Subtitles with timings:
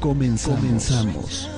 [0.00, 0.60] Comenzamos.
[0.60, 1.50] Comenzamos.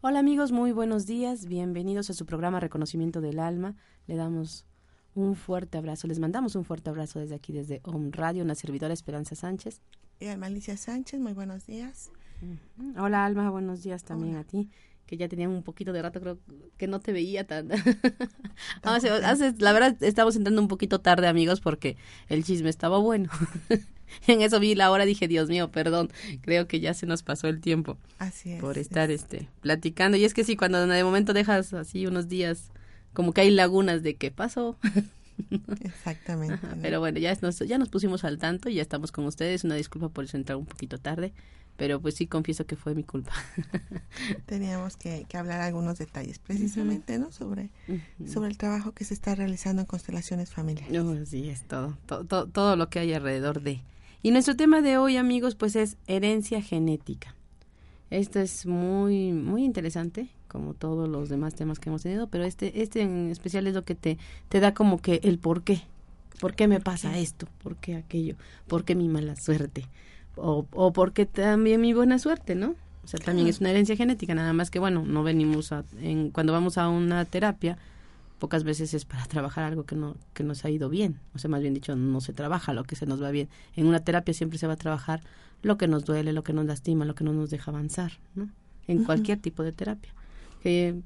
[0.00, 1.44] Hola amigos, muy buenos días.
[1.46, 3.74] Bienvenidos a su programa Reconocimiento del Alma.
[4.06, 4.64] Le damos
[5.14, 6.06] un fuerte abrazo.
[6.06, 9.82] Les mandamos un fuerte abrazo desde aquí, desde Home Radio, una servidora Esperanza Sánchez.
[10.18, 12.10] Y Alma Alicia Sánchez, muy buenos días.
[12.98, 14.70] Hola Alma, buenos días también a ti
[15.06, 16.38] que ya tenía un poquito de rato, creo
[16.76, 17.68] que no te veía tan...
[19.58, 21.96] la verdad, estamos entrando un poquito tarde, amigos, porque
[22.28, 23.30] el chisme estaba bueno.
[24.26, 26.10] en eso vi la hora, dije, Dios mío, perdón,
[26.42, 27.98] creo que ya se nos pasó el tiempo.
[28.18, 28.60] Así es.
[28.60, 30.16] Por estar este platicando.
[30.16, 32.72] Y es que sí, cuando de momento dejas así unos días,
[33.12, 34.76] como que hay lagunas de qué pasó.
[35.82, 36.66] Exactamente.
[36.82, 39.62] Pero bueno, ya nos, ya nos pusimos al tanto y ya estamos con ustedes.
[39.62, 41.32] Una disculpa por eso entrar un poquito tarde
[41.76, 43.32] pero pues sí confieso que fue mi culpa.
[44.46, 47.30] Teníamos que, hablar algunos detalles precisamente, ¿no?
[47.32, 47.70] Sobre,
[48.26, 50.98] sobre el trabajo que se está realizando en constelaciones familiares.
[50.98, 53.82] Oh, sí, es todo, todo, todo lo que hay alrededor de.
[54.22, 57.34] Y nuestro tema de hoy, amigos, pues es herencia genética.
[58.10, 62.82] Esto es muy, muy interesante, como todos los demás temas que hemos tenido, pero este,
[62.82, 64.16] este en especial es lo que te,
[64.48, 65.82] te da como que el por qué.
[66.40, 67.46] ¿Por qué me pasa esto?
[67.62, 68.36] ¿Por qué aquello?
[68.68, 69.86] ¿Por qué mi mala suerte?
[70.36, 72.74] O, o porque también mi buena suerte, ¿no?
[73.04, 76.30] O sea, también es una herencia genética, nada más que, bueno, no venimos a, en,
[76.30, 77.78] cuando vamos a una terapia,
[78.40, 81.48] pocas veces es para trabajar algo que no que nos ha ido bien, o sea,
[81.48, 83.48] más bien dicho, no se trabaja lo que se nos va bien.
[83.76, 85.22] En una terapia siempre se va a trabajar
[85.62, 88.48] lo que nos duele, lo que nos lastima, lo que no nos deja avanzar, ¿no?
[88.88, 90.12] En cualquier tipo de terapia.
[90.62, 90.96] Que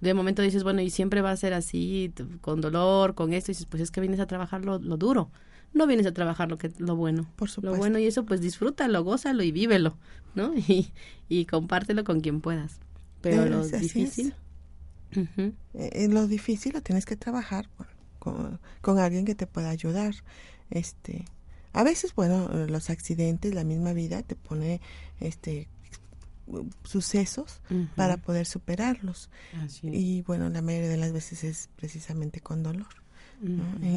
[0.00, 3.54] de momento dices, bueno, y siempre va a ser así, con dolor, con esto, y
[3.54, 5.30] dices, pues es que vienes a trabajar lo, lo duro
[5.72, 7.28] no vienes a trabajar lo que lo bueno.
[7.36, 7.76] Por supuesto.
[7.76, 9.96] Lo bueno y eso pues disfrútalo, gózalo y vívelo,
[10.34, 10.52] ¿no?
[10.68, 10.92] Y,
[11.28, 12.80] y compártelo con quien puedas.
[13.20, 14.34] Pero lo difícil...
[15.74, 17.70] Eh, lo difícil lo tienes que trabajar
[18.18, 20.14] con, con, alguien que te pueda ayudar.
[20.68, 21.24] Este,
[21.72, 24.82] a veces, bueno, los accidentes, la misma vida te pone
[25.18, 25.68] este
[26.84, 27.60] sucesos
[27.94, 29.30] para poder superarlos.
[29.82, 32.88] Y bueno, la mayoría de las veces es precisamente con dolor.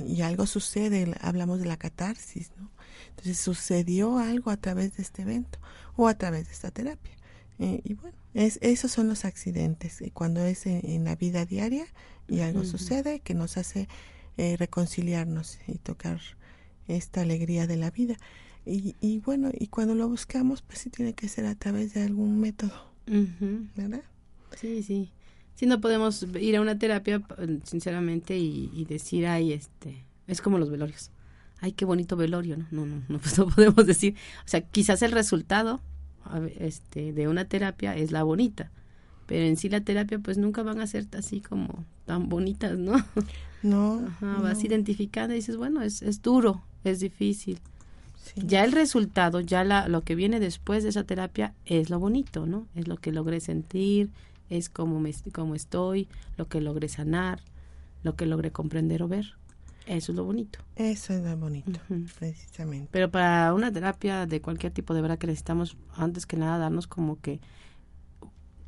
[0.07, 2.69] Y algo sucede, hablamos de la catarsis, ¿no?
[3.09, 5.59] Entonces sucedió algo a través de este evento
[5.95, 7.13] o a través de esta terapia.
[7.59, 11.85] Eh, y bueno, es, esos son los accidentes, eh, cuando es en, la vida diaria
[12.27, 13.87] y algo sucede que nos hace
[14.37, 16.19] eh, reconciliarnos y tocar
[16.87, 18.17] esta alegría de la vida.
[18.65, 22.03] Y, y bueno, y cuando lo buscamos, pues sí tiene que ser a través de
[22.03, 22.91] algún método,
[23.75, 24.03] ¿verdad?
[24.55, 25.11] Sí, sí
[25.61, 27.21] si no podemos ir a una terapia,
[27.65, 31.11] sinceramente, y, decir, ay, este, es como los velorios.
[31.59, 32.65] Ay, qué bonito velorio, ¿no?
[32.71, 34.15] No, no, no, pues no podemos decir.
[34.43, 35.79] O sea, quizás el resultado
[36.57, 38.71] este, de una terapia es la bonita,
[39.27, 42.93] pero en sí la terapia pues nunca van a ser así como tan bonitas, ¿no?
[43.61, 44.03] No.
[44.07, 47.59] Ajá, vas identificando y dices, bueno, es, es duro, es difícil.
[48.35, 52.47] Ya el resultado, ya la, lo que viene después de esa terapia es lo bonito,
[52.47, 52.65] ¿no?
[52.73, 54.09] Es lo que logré sentir,
[54.51, 57.41] es como, me, como estoy, lo que logré sanar,
[58.03, 59.37] lo que logré comprender o ver.
[59.87, 60.59] Eso es lo bonito.
[60.75, 61.79] Eso es lo bonito,
[62.19, 62.89] precisamente.
[62.91, 66.85] Pero para una terapia de cualquier tipo, de verdad que necesitamos, antes que nada, darnos
[66.85, 67.39] como que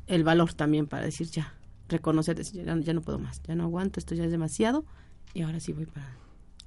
[0.06, 1.54] el valor también para decir ya,
[1.88, 4.86] reconocer, decir, ya, no puedo más, ya no aguanto, esto ya es demasiado
[5.34, 6.16] y ahora sí voy para,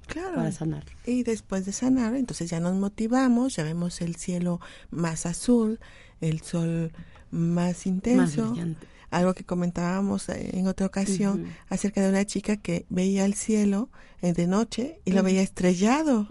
[0.06, 0.36] claro.
[0.36, 0.84] para sanar.
[1.06, 4.60] Y después de sanar, entonces ya nos motivamos, ya vemos el cielo
[4.90, 5.80] más azul,
[6.20, 6.92] el sol
[7.32, 8.42] más intenso.
[8.42, 13.24] Más brillante algo que comentábamos eh, en otra ocasión acerca de una chica que veía
[13.24, 13.88] el cielo
[14.20, 16.26] eh, de noche y lo veía estrellado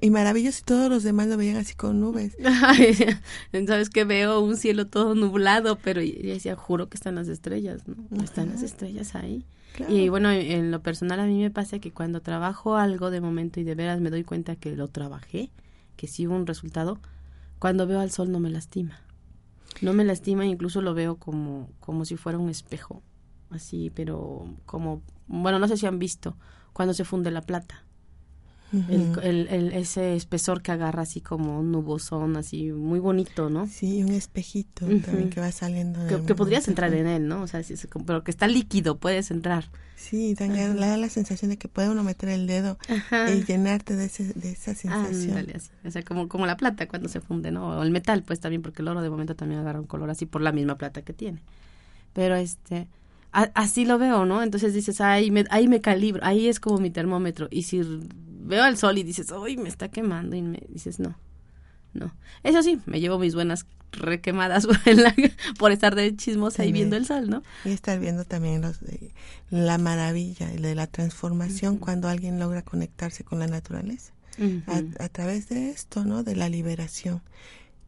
[0.00, 2.36] y maravilloso y todos los demás lo veían así con nubes.
[3.66, 7.82] Sabes que veo un cielo todo nublado, pero y decía, juro que están las estrellas,
[7.86, 8.22] ¿no?
[8.22, 9.44] Están las estrellas ahí.
[9.88, 13.60] Y bueno, en lo personal a mí me pasa que cuando trabajo algo de momento
[13.60, 15.50] y de veras me doy cuenta que lo trabajé,
[15.96, 16.98] que sí hubo un resultado,
[17.58, 19.00] cuando veo al sol no me lastima.
[19.80, 23.02] No me lastima, incluso lo veo como, como si fuera un espejo,
[23.50, 26.36] así, pero como, bueno, no sé si han visto
[26.72, 27.84] cuando se funde la plata
[28.72, 33.66] el, el, ese espesor que agarra así como un nubosón, así muy bonito, ¿no?
[33.66, 36.00] Sí, un espejito también que va saliendo.
[36.06, 37.42] Que, podrías entrar en él, ¿no?
[37.42, 37.62] O sea,
[38.06, 39.70] pero que está líquido, puedes entrar.
[39.96, 42.78] Sí, le da la sensación de que puede uno meter el dedo
[43.34, 45.46] y llenarte de, ese, de esa sensación.
[45.84, 47.78] O sea, como, como la plata cuando se funde, ¿no?
[47.78, 50.26] O el metal, pues también, porque el oro de momento también agarra un color así
[50.26, 51.42] por la misma plata que tiene.
[52.12, 52.86] Pero este,
[53.32, 54.42] así lo veo, ¿no?
[54.42, 57.48] Entonces dices, ahí me, ahí me calibro, ahí es como mi termómetro.
[57.50, 57.82] Y si
[58.38, 61.16] veo al sol y dices, uy, me está quemando, y me dices, no,
[61.92, 62.14] no.
[62.42, 64.66] Eso sí, me llevo mis buenas requemadas
[65.58, 67.42] por estar de chismosa y viendo el sol, ¿no?
[67.64, 69.12] Y estar viendo también los de
[69.50, 74.12] la maravilla, de la transformación cuando alguien logra conectarse con la naturaleza.
[74.66, 76.22] a, través de esto, ¿no?
[76.22, 77.22] De la liberación.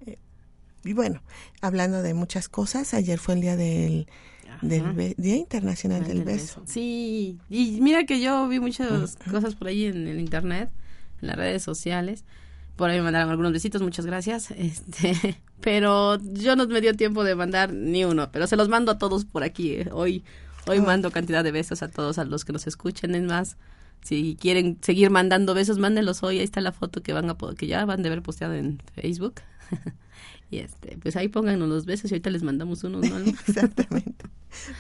[0.07, 0.19] Eh,
[0.85, 1.23] y bueno,
[1.61, 4.09] hablando de muchas cosas, ayer fue el día del
[4.63, 6.63] del Día Internacional del, beso.
[6.67, 10.71] Sí, y mira que yo vi muchas cosas por ahí en el internet,
[11.23, 12.25] en las redes sociales.
[12.77, 14.51] Por ahí me mandaron algunos besitos, muchas gracias.
[14.57, 18.93] Este, pero yo no me dio tiempo de mandar ni uno, pero se los mando
[18.93, 19.73] a todos por aquí.
[19.75, 19.89] Eh.
[19.93, 20.25] Hoy
[20.67, 23.57] hoy mando cantidad de besos a todos a los que nos escuchen, es más
[24.03, 26.39] si quieren seguir mandando besos, mándenlos hoy.
[26.39, 29.35] Ahí está la foto que van a que ya van de ver posteado en Facebook.
[30.51, 33.19] y este, pues ahí pónganos los besos y ahorita les mandamos unos, ¿no?
[33.47, 34.27] Exactamente.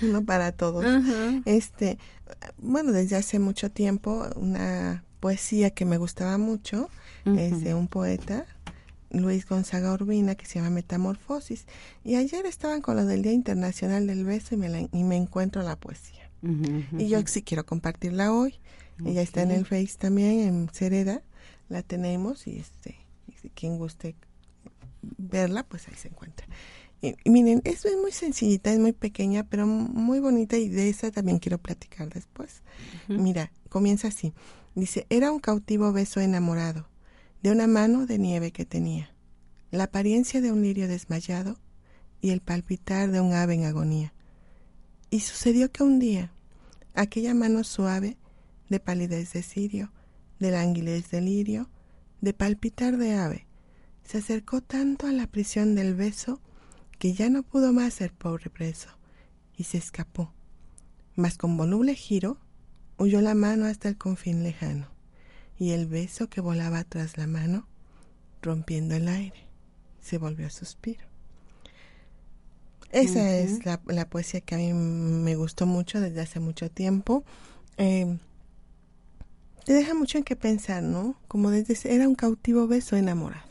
[0.02, 0.84] Uno para todos.
[1.44, 1.99] Este,
[2.58, 6.88] bueno, desde hace mucho tiempo una poesía que me gustaba mucho
[7.37, 8.46] es de un poeta
[9.11, 11.66] Luis Gonzaga Urbina que se llama Metamorfosis
[12.02, 15.62] y ayer estaban con lo del Día Internacional del Beso y me, y me encuentro
[15.62, 16.31] la poesía.
[16.99, 18.55] y yo sí quiero compartirla hoy.
[19.05, 21.23] Ella está en el Face también, en Cereda,
[21.69, 22.97] la tenemos y este,
[23.55, 24.17] quien guste
[25.02, 26.47] verla, pues ahí se encuentra.
[27.02, 31.11] Y, miren, eso es muy sencillita, es muy pequeña, pero muy bonita y de esa
[31.11, 32.62] también quiero platicar después.
[33.08, 34.35] Mira, comienza así.
[34.75, 36.88] Dice, era un cautivo beso enamorado,
[37.43, 39.14] de una mano de nieve que tenía,
[39.70, 41.58] la apariencia de un lirio desmayado
[42.20, 44.12] y el palpitar de un ave en agonía.
[45.11, 46.32] Y sucedió que un día,
[46.94, 48.17] aquella mano suave,
[48.70, 49.93] de palidez de cirio,
[50.38, 51.69] de languidez de lirio,
[52.22, 53.46] de palpitar de ave,
[54.05, 56.40] se acercó tanto a la prisión del beso
[56.99, 58.88] que ya no pudo más ser pobre preso,
[59.56, 60.32] y se escapó.
[61.17, 62.38] Mas con voluble giro
[62.99, 64.88] huyó la mano hasta el confín lejano,
[65.58, 67.66] y el beso que volaba tras la mano,
[68.43, 69.46] rompiendo el aire,
[70.00, 71.05] se volvió a suspiro.
[72.90, 77.23] Esa es la, poesía que a mí me gustó mucho desde hace mucho tiempo.
[77.76, 78.19] Eh,
[79.65, 81.17] te deja mucho en qué pensar, ¿no?
[81.29, 83.51] Como desde era un cautivo beso enamorado.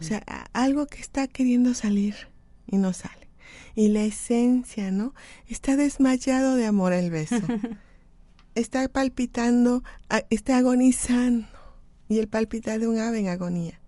[0.00, 0.22] O sea,
[0.52, 2.14] algo que está queriendo salir
[2.66, 3.28] y no sale.
[3.74, 5.14] Y la esencia, ¿no?
[5.48, 7.36] Está desmayado de amor el beso.
[8.54, 9.82] está palpitando,
[10.30, 11.46] está agonizando.
[12.08, 13.80] Y el palpitar de un ave en agonía.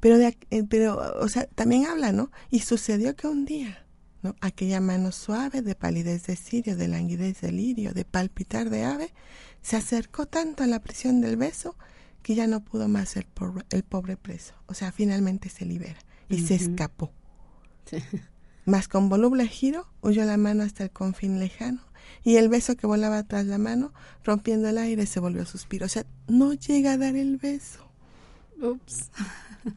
[0.00, 2.30] Pero, de, eh, pero, o sea, también habla, ¿no?
[2.50, 3.86] Y sucedió que un día,
[4.22, 4.34] ¿no?
[4.40, 9.14] Aquella mano suave de palidez de cirio, de languidez de lirio, de palpitar de ave,
[9.64, 11.74] se acercó tanto a la prisión del beso
[12.22, 13.26] que ya no pudo más ser
[13.70, 14.54] el pobre preso.
[14.66, 17.10] O sea, finalmente se libera y se escapó.
[18.66, 21.80] Más con voluble giro, huyó la mano hasta el confín lejano
[22.22, 25.86] y el beso que volaba tras la mano, rompiendo el aire, se volvió suspiro.
[25.86, 27.80] O sea, no llega a dar el beso.
[28.60, 29.10] Ups.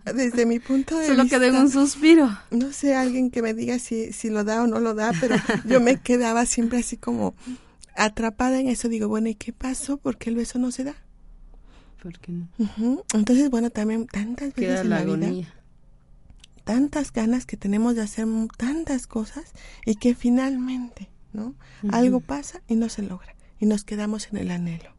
[0.03, 1.15] Desde mi punto de vista.
[1.15, 2.37] Solo quedó un suspiro.
[2.51, 5.37] No sé, alguien que me diga si, si lo da o no lo da, pero
[5.65, 7.33] yo me quedaba siempre así como
[7.97, 8.87] atrapada en eso.
[8.87, 9.97] Digo, bueno, ¿y qué pasó?
[9.97, 10.95] ¿Por qué el beso no se da?
[13.13, 15.31] Entonces, bueno, también tantas veces en la, vida,
[16.63, 19.51] tantas ganas que tenemos de hacer tantas cosas
[19.85, 21.55] y que finalmente, ¿no?
[21.89, 24.91] Algo pasa y no se logra y nos quedamos en el anhelo.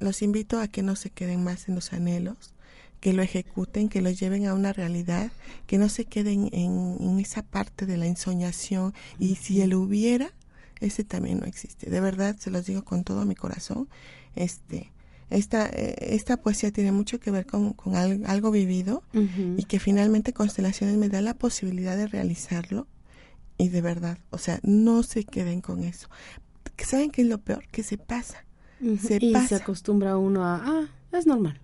[0.00, 2.54] Los invito a que no se queden más en los anhelos,
[3.00, 5.30] que lo ejecuten, que lo lleven a una realidad,
[5.66, 10.32] que no se queden en, en esa parte de la ensoñación y si él hubiera,
[10.80, 11.90] ese también no existe.
[11.90, 13.88] De verdad, se los digo con todo mi corazón.
[14.34, 14.92] Este,
[15.30, 20.32] esta, eh, esta poesía tiene mucho que ver con, con algo, vivido y que finalmente
[20.32, 22.86] Constelaciones me da la posibilidad de realizarlo
[23.58, 26.08] y de verdad, o sea, no se queden con eso.
[26.78, 27.66] ¿Saben qué es lo peor?
[27.70, 28.44] Que se pasa.
[29.00, 31.60] Se y se acostumbra uno a, ah, es normal.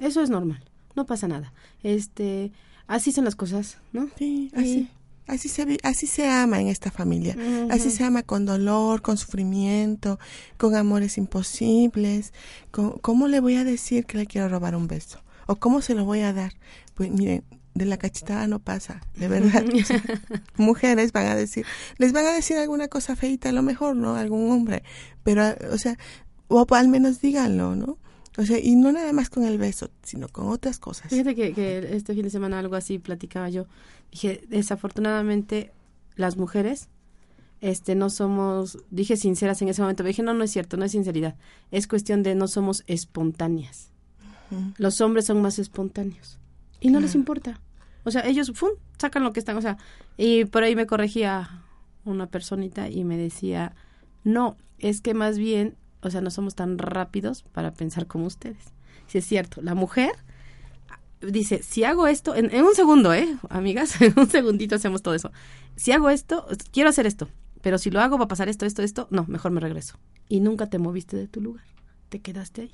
[0.00, 0.62] Eso es normal.
[0.94, 1.52] No pasa nada.
[1.82, 2.52] Este,
[2.86, 4.08] así son las cosas, ¿no?
[4.16, 4.88] Sí, así.
[5.26, 7.36] Así se, así se ama en esta familia.
[7.70, 10.18] Así se ama con dolor, con sufrimiento,
[10.56, 12.32] con amores imposibles.
[12.70, 15.20] ¿Cómo le voy a decir que le quiero robar un beso?
[15.46, 16.52] ¿O cómo se lo voy a dar?
[16.94, 19.64] Pues miren, de la cachetada no pasa, de verdad.
[20.56, 21.66] mujeres van a decir,
[21.98, 24.16] les van a decir alguna cosa feita a lo mejor, ¿no?
[24.16, 24.82] Algún hombre,
[25.22, 25.42] pero,
[25.72, 25.98] o sea,
[26.48, 27.98] o al menos díganlo, ¿no?
[28.38, 31.08] O sea, y no nada más con el beso, sino con otras cosas.
[31.08, 33.66] Fíjate que, que este fin de semana algo así platicaba yo.
[34.10, 35.72] Dije, desafortunadamente,
[36.16, 36.88] las mujeres
[37.60, 40.92] este no somos dije sinceras en ese momento dije no no es cierto no es
[40.92, 41.36] sinceridad.
[41.70, 43.90] Es cuestión de no somos espontáneas.
[44.78, 46.38] Los hombres son más espontáneos.
[46.80, 47.60] Y no les importa.
[48.04, 48.70] O sea ellos ¡fum!
[48.98, 49.56] sacan lo que están.
[49.56, 49.78] O sea
[50.16, 51.62] y por ahí me corregía
[52.04, 53.74] una personita y me decía
[54.22, 58.72] no es que más bien o sea no somos tan rápidos para pensar como ustedes
[59.06, 60.12] si es cierto la mujer
[61.20, 63.36] dice, si hago esto, en, un segundo, ¿eh?
[63.48, 65.32] Amigas, en un segundito hacemos todo eso.
[65.74, 67.26] Si hago esto, quiero hacer esto
[67.66, 69.98] pero si lo hago va a pasar esto, esto, esto, no, mejor me regreso.
[70.28, 71.64] Y nunca te moviste de tu lugar,
[72.10, 72.70] te quedaste ahí.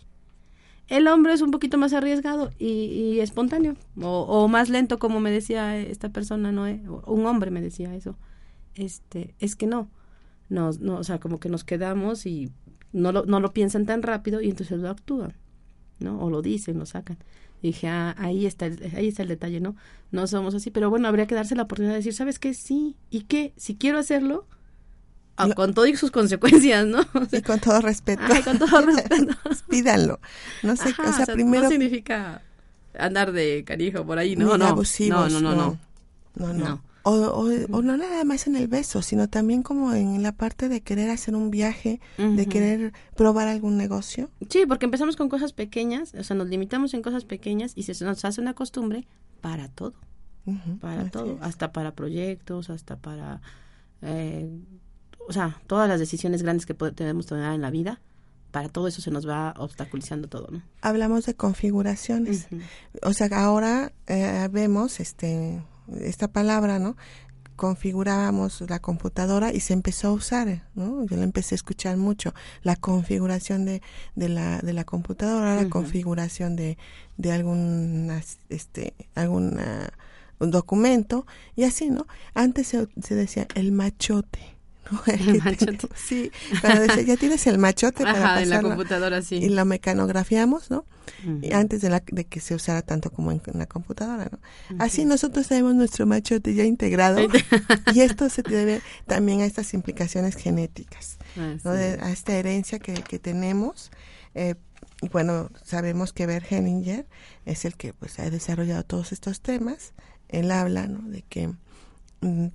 [0.87, 5.79] El hombre es un poquito más arriesgado y, espontáneo, o, más lento, como me decía
[5.79, 6.65] esta persona, ¿no?
[7.07, 8.19] un hombre me decía eso.
[8.75, 9.89] Este, es que no,
[10.51, 12.53] no, no, o sea, como que nos quedamos y
[12.93, 15.35] no lo, no lo piensan tan rápido y entonces lo actúan,
[15.99, 16.21] ¿no?
[16.21, 17.19] O lo dicen, lo sacan.
[17.63, 19.77] dije, ah, ahí está, el, ahí está el detalle, ¿no?
[20.11, 22.55] No somos así, pero bueno, habría que darse la oportunidad de decir, ¿sabes qué?
[22.55, 23.53] Sí, ¿y qué?
[23.57, 24.47] Si quiero hacerlo,
[25.37, 27.01] Ah, con todo y sus consecuencias, ¿no?
[27.33, 28.23] y con todo respeto.
[28.45, 29.35] con todo respeto.
[29.69, 30.21] Pídanlo.
[30.63, 31.65] No sé, o sea, primero...
[31.65, 32.43] No significa
[32.99, 34.67] andar de carijo por ahí, no, no.
[34.67, 35.79] Abusivos, no, no, no,
[36.35, 36.53] no.
[36.53, 36.92] no.
[37.05, 40.83] O, o, no nada más en el beso, sino también como en la parte de
[40.83, 44.31] querer hacer un viaje, de querer probar algún negocio.
[44.49, 48.05] Sí, porque empezamos con cosas pequeñas, o sea, nos limitamos en cosas pequeñas y se
[48.05, 49.07] nos hace una costumbre
[49.41, 49.95] para todo.
[50.81, 53.41] para todo, hasta para proyectos, hasta para
[54.03, 54.49] eh,
[55.29, 58.01] o sea, todas las decisiones grandes que podemos tomar en la vida,
[58.51, 60.63] para todo eso se nos va obstaculizando todo, ¿no?
[60.83, 62.49] Hablamos de configuraciones.
[63.03, 65.63] O sea, ahora eh, vemos este
[66.01, 66.97] esta palabra, ¿no?
[67.55, 71.05] configurábamos la computadora y se empezó a usar, ¿no?
[71.05, 73.83] Yo la empecé a escuchar mucho, la configuración de,
[74.17, 76.77] de, la, de la computadora, la configuración de,
[77.19, 78.11] de algún,
[78.49, 79.61] este, algún
[80.43, 82.07] un documento y así, ¿no?
[82.35, 84.52] Antes se, se decía el machote,
[85.95, 86.31] sí,
[87.07, 89.37] ya tienes el machote para en la computadora, sí.
[89.37, 90.85] Y lo mecanografiamos, ¿no?
[91.53, 94.39] antes de, la, de que se usara tanto como en, la computadora, ¿no?
[94.79, 97.21] Así nosotros tenemos nuestro machote ya integrado
[97.93, 101.19] y esto se debe también a estas implicaciones genéticas,
[101.65, 101.71] ¿no?
[101.71, 103.91] a esta herencia que, que tenemos.
[104.35, 104.55] Eh,
[105.11, 107.07] bueno, sabemos que Bert Hellinger
[107.45, 109.93] es el que pues ha desarrollado todos estos temas.
[110.29, 111.09] Él habla, ¿no?
[111.09, 111.49] De que
[112.21, 112.47] mm,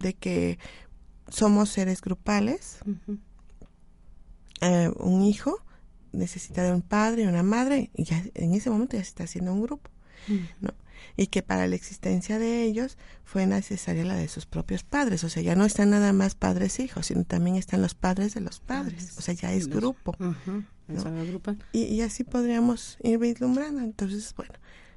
[0.00, 0.58] de que
[1.28, 2.78] somos seres grupales.
[4.60, 5.62] Eh, un hijo
[6.12, 9.24] necesita de un padre y una madre, y ya en ese momento ya se está
[9.24, 9.90] haciendo un grupo.
[10.60, 10.70] ¿no?
[11.16, 15.24] Y que para la existencia de ellos fue necesaria la de sus propios padres.
[15.24, 18.34] O sea, ya no están nada más padres e hijos, sino también están los padres
[18.34, 19.14] de los padres.
[19.18, 20.16] O sea, ya es grupo.
[21.72, 23.80] y, y, así podríamos ir vislumbrando.
[23.80, 24.54] Entonces, bueno,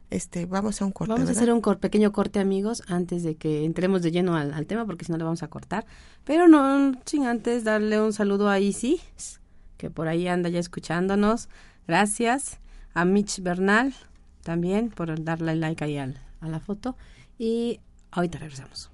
[0.10, 1.14] este, vamos a un corte.
[1.14, 4.86] Vamos a hacer un pequeño corte, amigos, antes de que entremos de lleno al, tema,
[4.86, 5.86] porque si no le vamos a cortar.
[6.24, 9.02] Pero no, sin antes darle un saludo a Isi,
[9.78, 11.50] que por ahí anda ya escuchándonos.
[11.88, 12.60] Gracias.
[12.94, 13.94] A Mitch Bernal,
[14.44, 16.98] también, por darle like ahí al, a la foto.
[17.38, 17.80] Y
[18.12, 18.90] ahorita regresamos.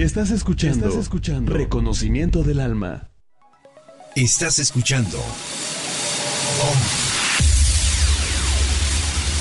[0.00, 3.10] Estás escuchando, Estás escuchando Reconocimiento del Alma.
[4.16, 5.18] Estás escuchando.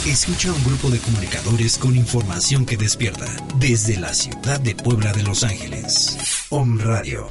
[0.06, 3.26] Escucha un grupo de comunicadores con información que despierta
[3.56, 6.18] desde la ciudad de Puebla de Los Ángeles.
[6.50, 7.30] Om Radio.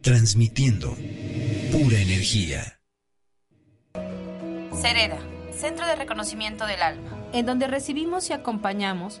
[0.00, 0.96] Transmitiendo
[1.70, 2.80] pura energía.
[4.80, 5.18] Cereda,
[5.52, 9.20] Centro de Reconocimiento del Alma, en donde recibimos y acompañamos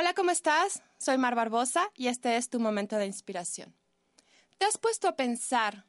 [0.00, 0.80] Hola, ¿cómo estás?
[0.96, 3.74] Soy Mar Barbosa y este es tu momento de inspiración.
[4.56, 5.86] ¿Te has puesto a pensar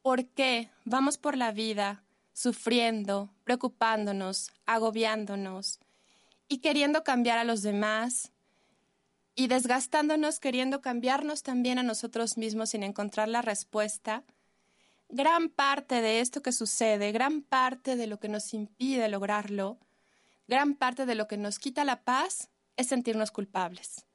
[0.00, 5.80] por qué vamos por la vida sufriendo, preocupándonos, agobiándonos
[6.46, 8.30] y queriendo cambiar a los demás
[9.34, 14.22] y desgastándonos queriendo cambiarnos también a nosotros mismos sin encontrar la respuesta?
[15.08, 19.78] Gran parte de esto que sucede, gran parte de lo que nos impide lograrlo,
[20.46, 24.06] gran parte de lo que nos quita la paz, es sentirnos culpables.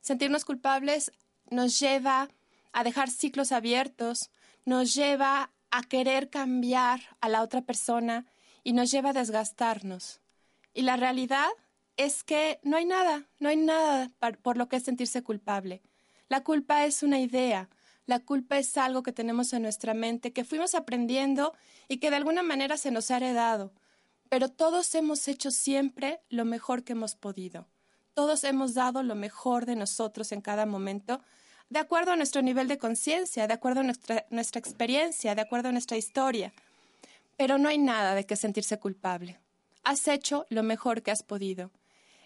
[0.00, 1.12] Sentirnos culpables
[1.50, 2.28] nos lleva
[2.72, 4.30] a dejar ciclos abiertos,
[4.64, 8.26] nos lleva a querer cambiar a la otra persona
[8.64, 10.20] y nos lleva a desgastarnos.
[10.74, 11.48] Y la realidad
[11.96, 14.10] es que no hay nada, no hay nada
[14.42, 15.82] por lo que sentirse culpable.
[16.28, 17.68] La culpa es una idea,
[18.06, 21.54] la culpa es algo que tenemos en nuestra mente, que fuimos aprendiendo
[21.88, 23.72] y que de alguna manera se nos ha heredado.
[24.28, 27.68] Pero todos hemos hecho siempre lo mejor que hemos podido.
[28.14, 31.20] Todos hemos dado lo mejor de nosotros en cada momento,
[31.70, 35.72] de acuerdo a nuestro nivel de conciencia, de acuerdo a nuestra, experiencia, de acuerdo a
[35.72, 36.52] nuestra historia.
[37.38, 39.40] Pero no hay nada de que sentirse culpable.
[39.82, 41.70] Has hecho lo mejor que has podido.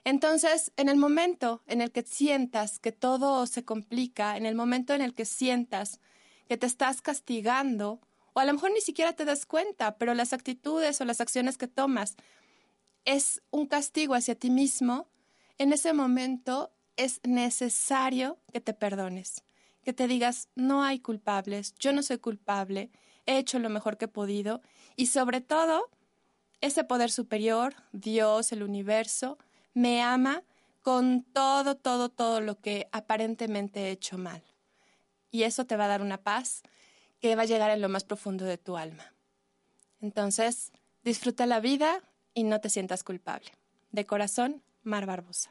[0.03, 4.95] Entonces, en el momento en el que sientas que todo se complica, en el momento
[4.95, 6.01] en el que sientas
[6.49, 8.01] que te estás castigando,
[8.33, 11.57] o a lo mejor ni siquiera te das cuenta, pero las actitudes o las acciones
[11.57, 12.17] que tomas
[13.05, 15.07] es un castigo hacia ti mismo,
[15.59, 19.45] en ese momento es necesario que te perdones,
[19.83, 22.91] que te digas, no hay culpables, yo no soy culpable,
[23.27, 24.63] he hecho lo mejor que he podido
[24.97, 25.91] y sobre todo,
[26.61, 29.39] ese poder superior, Dios, el universo,
[29.75, 30.43] me ama
[30.83, 34.43] con todo, todo, todo lo que aparentemente he hecho mal.
[35.31, 36.63] Y eso te va a dar una paz
[37.21, 39.13] que va a llegar en lo más profundo de tu alma.
[40.01, 42.03] Entonces, disfruta la vida
[42.35, 43.51] y no te sientas culpable.
[43.91, 45.51] De corazón, Mar Barbosa.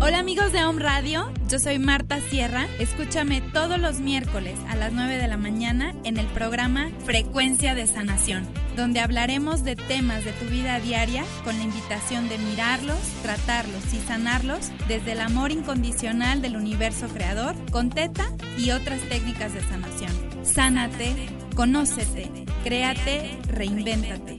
[0.00, 2.66] Hola amigos de Home Radio, yo soy Marta Sierra.
[2.78, 7.86] Escúchame todos los miércoles a las 9 de la mañana en el programa Frecuencia de
[7.86, 13.92] Sanación, donde hablaremos de temas de tu vida diaria con la invitación de mirarlos, tratarlos
[13.92, 18.24] y sanarlos desde el amor incondicional del universo creador, con teta
[18.56, 20.12] y otras técnicas de sanación.
[20.44, 21.14] Sánate,
[21.54, 22.30] conócete,
[22.64, 24.38] créate, reinvéntate.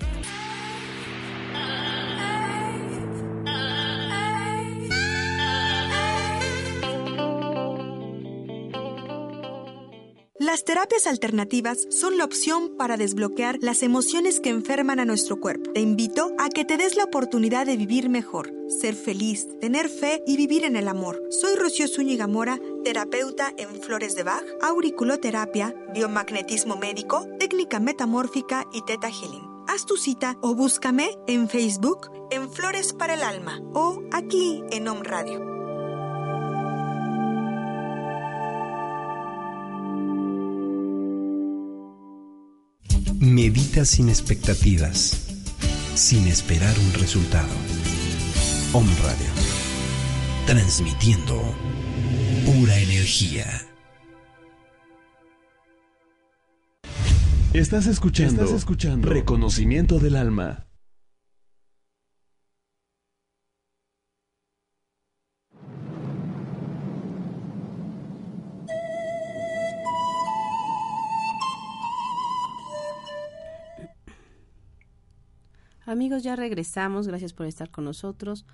[10.44, 15.72] Las terapias alternativas son la opción para desbloquear las emociones que enferman a nuestro cuerpo.
[15.72, 20.22] Te invito a que te des la oportunidad de vivir mejor, ser feliz, tener fe
[20.28, 21.22] y vivir en el amor.
[21.30, 28.82] Soy Rocío Zúñiga Mora, terapeuta en flores de Bach, auriculoterapia, biomagnetismo médico, técnica metamórfica y
[28.82, 29.48] teta healing.
[29.70, 34.90] Haz tu cita o búscame en Facebook en Flores para el Alma o aquí en
[34.90, 35.53] Home Radio.
[43.24, 45.28] Medita sin expectativas,
[45.96, 47.48] sin esperar un resultado.
[48.74, 49.28] Om Radio,
[50.46, 51.42] transmitiendo
[52.46, 53.46] pura energía.
[57.54, 60.63] Estás escuchando, Estás escuchando Reconocimiento del Alma.
[75.94, 77.08] Amigos, ya regresamos.
[77.08, 78.48] Gracias por estar con nosotros.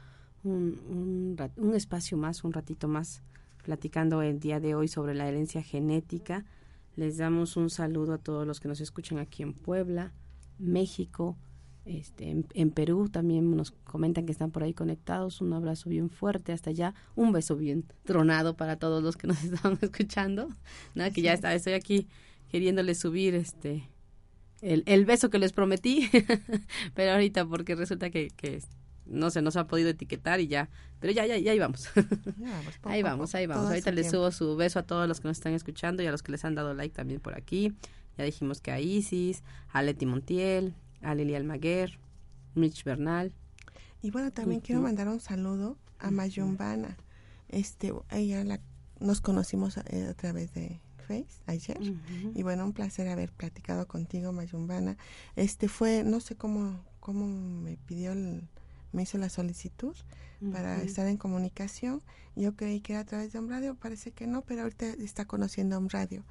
[0.44, 1.38] Un,
[1.74, 3.24] espacio más, un ratito más,
[3.64, 6.44] platicando el día de hoy sobre la herencia genética.
[6.98, 10.12] Les damos un saludo a todos los que nos escuchan aquí en Puebla,
[10.58, 11.38] México,
[11.86, 15.40] este, en, Perú también nos comentan que están por ahí conectados.
[15.40, 16.94] Un abrazo bien fuerte hasta allá.
[17.16, 20.50] Un beso bien tronado para todos los que nos están escuchando.
[20.94, 22.10] Nada, que ya está, estoy aquí
[22.50, 23.88] queriéndoles subir este
[24.62, 26.10] el, el beso que les prometí.
[26.94, 28.62] Pero ahorita porque resulta que, que
[29.10, 30.70] no se nos ha podido etiquetar y ya,
[31.00, 31.90] pero ya, ya, ya ahí vamos.
[32.84, 33.68] ahí vamos, ahí vamos.
[33.68, 36.24] Ahorita les subo su beso a todos los que nos están escuchando y a los
[36.24, 37.74] que les han dado like también por aquí.
[38.18, 42.00] Ya dijimos que a Isis, a Leti Montiel, a Lili Almaguer,
[42.54, 43.34] Mitch Bernal.
[44.02, 46.98] Y bueno, también quiero mandar un saludo a Mayumbana.
[47.48, 48.60] Este, ella la,
[49.00, 51.80] nos conocimos eh, a, través de Face ayer.
[52.36, 54.96] Y bueno, un placer haber platicado contigo, Mayumbana.
[55.36, 58.48] Este fue, no sé cómo, cómo me pidió el,
[58.92, 59.96] me hizo la solicitud
[60.54, 62.04] para estar en comunicación.
[62.36, 65.26] Yo creí que era a través de un radio, parece que no, pero ahorita está
[65.26, 66.24] conociendo un radio.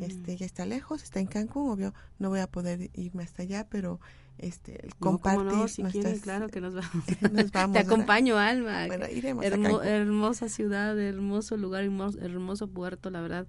[0.00, 3.66] Este ya está lejos, está en Cancún, obvio, no voy a poder irme hasta allá,
[3.70, 4.00] pero
[4.38, 5.82] este el compartir si
[6.20, 6.74] claro que nos
[7.52, 7.72] vamos.
[7.72, 8.86] Te acompaño, Alma.
[8.86, 9.44] Bueno, iremos
[9.84, 13.46] hermosa ciudad, hermoso lugar, hermoso puerto, la verdad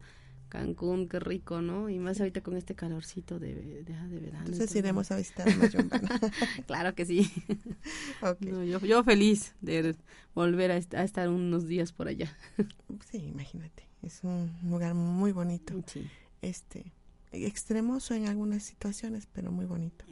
[0.50, 1.90] Cancún, qué rico, ¿no?
[1.90, 4.46] Y más ahorita con este calorcito de, de, de verano.
[4.46, 5.54] Entonces iremos a visitar a
[6.68, 7.32] claro que sí.
[8.42, 9.96] yo, yo feliz de
[10.34, 12.36] volver a, estar unos días por allá.
[13.12, 13.88] sí, imagínate.
[14.02, 15.74] Es un lugar muy bonito.
[15.88, 16.08] Sí.
[16.42, 16.94] Este,
[17.32, 20.06] extremoso en algunas situaciones, pero muy bonito.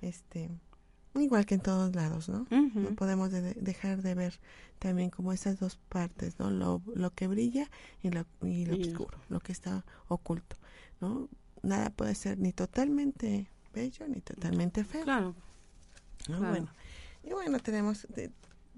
[0.00, 0.50] Este,
[1.20, 2.46] igual que en todos lados, ¿no?
[2.50, 4.40] No podemos dejar de ver
[4.78, 6.50] también como esas dos partes, ¿no?
[6.50, 7.70] Lo, lo que brilla
[8.02, 10.56] y lo, y lo oscuro, lo que está oculto,
[11.00, 11.28] ¿no?
[11.62, 15.04] Nada puede ser ni totalmente bello ni totalmente feo.
[15.04, 15.34] Claro.
[16.28, 16.68] Bueno,
[17.22, 18.06] y bueno, tenemos,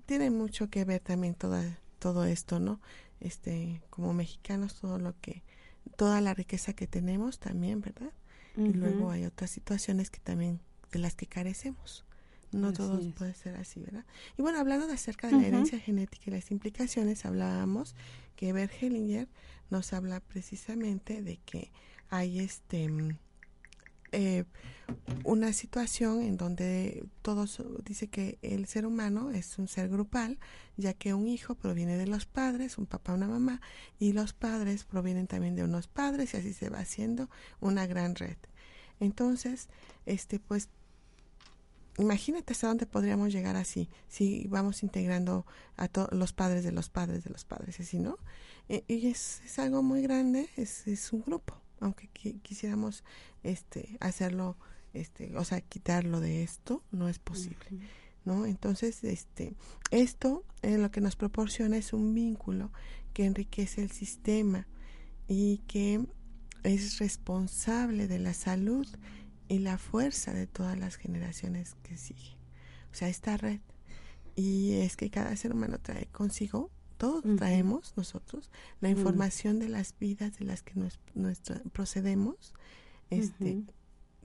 [0.07, 2.81] tiene mucho que ver también toda, todo esto, ¿no?
[3.21, 5.43] Este, como mexicanos, todo lo que,
[5.97, 8.13] toda la riqueza que tenemos también, ¿verdad?
[8.57, 12.06] Y luego hay otras situaciones que también, de las que carecemos.
[12.57, 14.05] No todo puede ser así, ¿verdad?
[14.37, 17.95] Y bueno, hablando de acerca de la herencia genética y las implicaciones, hablábamos
[18.35, 19.29] que Bert Hellinger
[19.71, 21.73] nos habla precisamente de que
[22.09, 23.19] hay este mm,
[24.13, 24.45] eh,
[25.25, 30.39] una situación en donde todos dice que el ser humano es un ser grupal,
[30.77, 33.61] ya que un hijo proviene de los padres, un papá, una mamá,
[33.99, 37.29] y los padres provienen también de unos padres, y así se va haciendo
[37.61, 38.37] una gran red.
[39.01, 39.69] Entonces,
[40.07, 40.69] este, pues
[41.99, 46.89] imagínate hasta dónde podríamos llegar así, si vamos integrando a todos los padres de los
[46.89, 48.19] padres de los padres, así, ¿no?
[48.69, 52.09] Eh, y es, es, algo muy grande, es, es un grupo, aunque
[52.43, 53.05] quisiéramos
[53.43, 54.57] este, hacerlo,
[54.93, 57.67] este, o sea, quitarlo de esto, no es posible,
[58.25, 58.47] ¿no?
[58.47, 59.55] Entonces, este,
[59.91, 62.73] esto eh, lo que nos proporciona es un vínculo
[63.15, 64.67] que enriquece el sistema
[65.29, 66.05] y que
[66.63, 68.87] es responsable de la salud
[69.49, 72.37] y la fuerza de todas las generaciones que siguen.
[72.93, 73.61] O sea, esta red.
[74.35, 79.99] Y es que cada ser humano trae consigo, todos traemos nosotros, la información de las
[79.99, 80.99] vidas de las que nos,
[81.73, 82.55] procedemos,
[83.11, 83.65] este,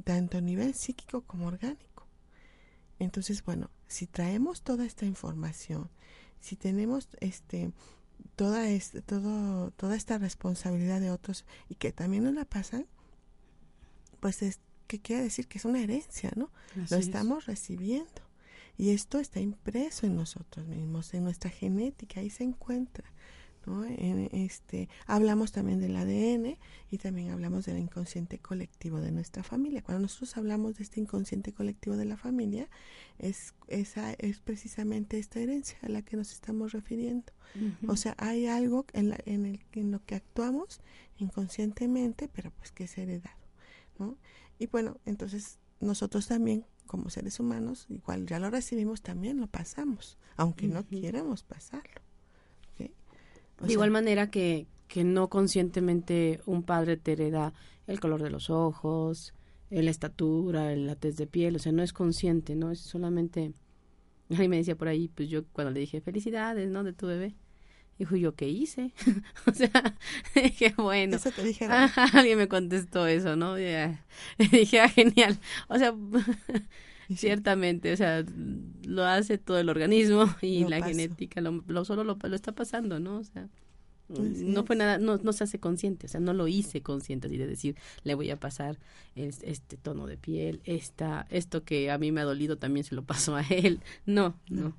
[0.03, 2.07] tanto a nivel psíquico como orgánico.
[2.99, 5.89] Entonces, bueno, si traemos toda esta información,
[6.39, 7.71] si tenemos este
[8.35, 12.85] toda este, todo, toda esta responsabilidad de otros y que también nos la pasan,
[14.19, 14.59] pues es,
[14.91, 16.51] que quiere decir que es una herencia, ¿no?
[16.89, 18.21] Lo estamos recibiendo.
[18.77, 23.05] Y esto está impreso en nosotros mismos, en nuestra genética, ahí se encuentra.
[23.65, 23.85] ¿no?
[23.85, 26.57] En este, hablamos también del ADN
[26.89, 29.81] y también hablamos del inconsciente colectivo de nuestra familia.
[29.81, 32.67] Cuando nosotros hablamos de este inconsciente colectivo de la familia,
[33.17, 37.31] es, esa es precisamente esta herencia a la que nos estamos refiriendo.
[37.87, 40.81] O sea, hay algo en, en, el, en lo que actuamos
[41.17, 43.37] inconscientemente, pero pues que es heredado.
[43.99, 44.17] ¿no?
[44.61, 50.19] Y bueno, entonces nosotros también, como seres humanos, igual ya lo recibimos, también lo pasamos,
[50.37, 51.99] aunque no quieramos pasarlo.
[52.77, 57.55] De igual manera que, que no conscientemente un padre te hereda
[57.87, 59.33] el color de los ojos,
[59.71, 62.69] la estatura, la tez de piel, o sea, no es consciente, ¿no?
[62.69, 63.53] Es solamente...
[64.29, 66.83] Alguien me decía por ahí, pues yo cuando le dije felicidades, ¿no?
[66.83, 67.33] De tu bebé,
[68.01, 68.93] Dijo, ¿yo qué hice?
[69.45, 69.95] o sea,
[70.35, 71.17] dije, bueno.
[71.17, 71.67] Eso te dije.
[72.13, 73.53] alguien me contestó eso, ¿no?
[74.39, 75.37] dije, ah, genial.
[75.67, 75.93] O sea,
[77.15, 78.25] ciertamente, o sea,
[78.87, 83.19] lo hace todo el organismo y la genética lo, solo lo, está pasando, ¿no?
[83.19, 83.47] O sea,
[84.09, 87.37] no fue nada, no, no se hace consciente, o sea, no lo hice consciente así
[87.37, 88.79] de decir, le voy a pasar
[89.13, 93.03] este, tono de piel, esta, esto que a mí me ha dolido también se lo
[93.03, 93.79] paso a él.
[94.07, 94.69] No, no.
[94.69, 94.75] No,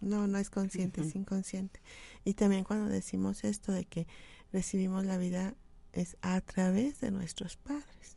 [0.00, 1.80] no, es consciente, es inconsciente.
[2.24, 4.06] Y también cuando decimos esto de que
[4.52, 5.54] recibimos la vida
[5.92, 8.16] es a través de nuestros padres.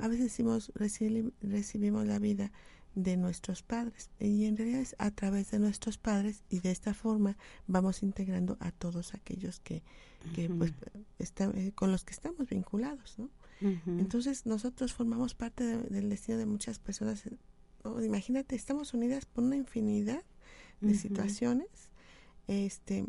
[0.00, 2.50] A veces decimos, recibimos la vida
[2.94, 6.92] de nuestros padres y en realidad es a través de nuestros padres y de esta
[6.92, 7.36] forma
[7.66, 9.82] vamos integrando a todos aquellos que,
[10.34, 10.72] que pues
[11.18, 13.30] eh, con los que estamos vinculados ¿no?
[13.86, 17.24] entonces nosotros formamos parte del destino de muchas personas
[18.02, 20.22] imagínate estamos unidas por una infinidad
[20.82, 21.68] de situaciones
[22.46, 23.06] este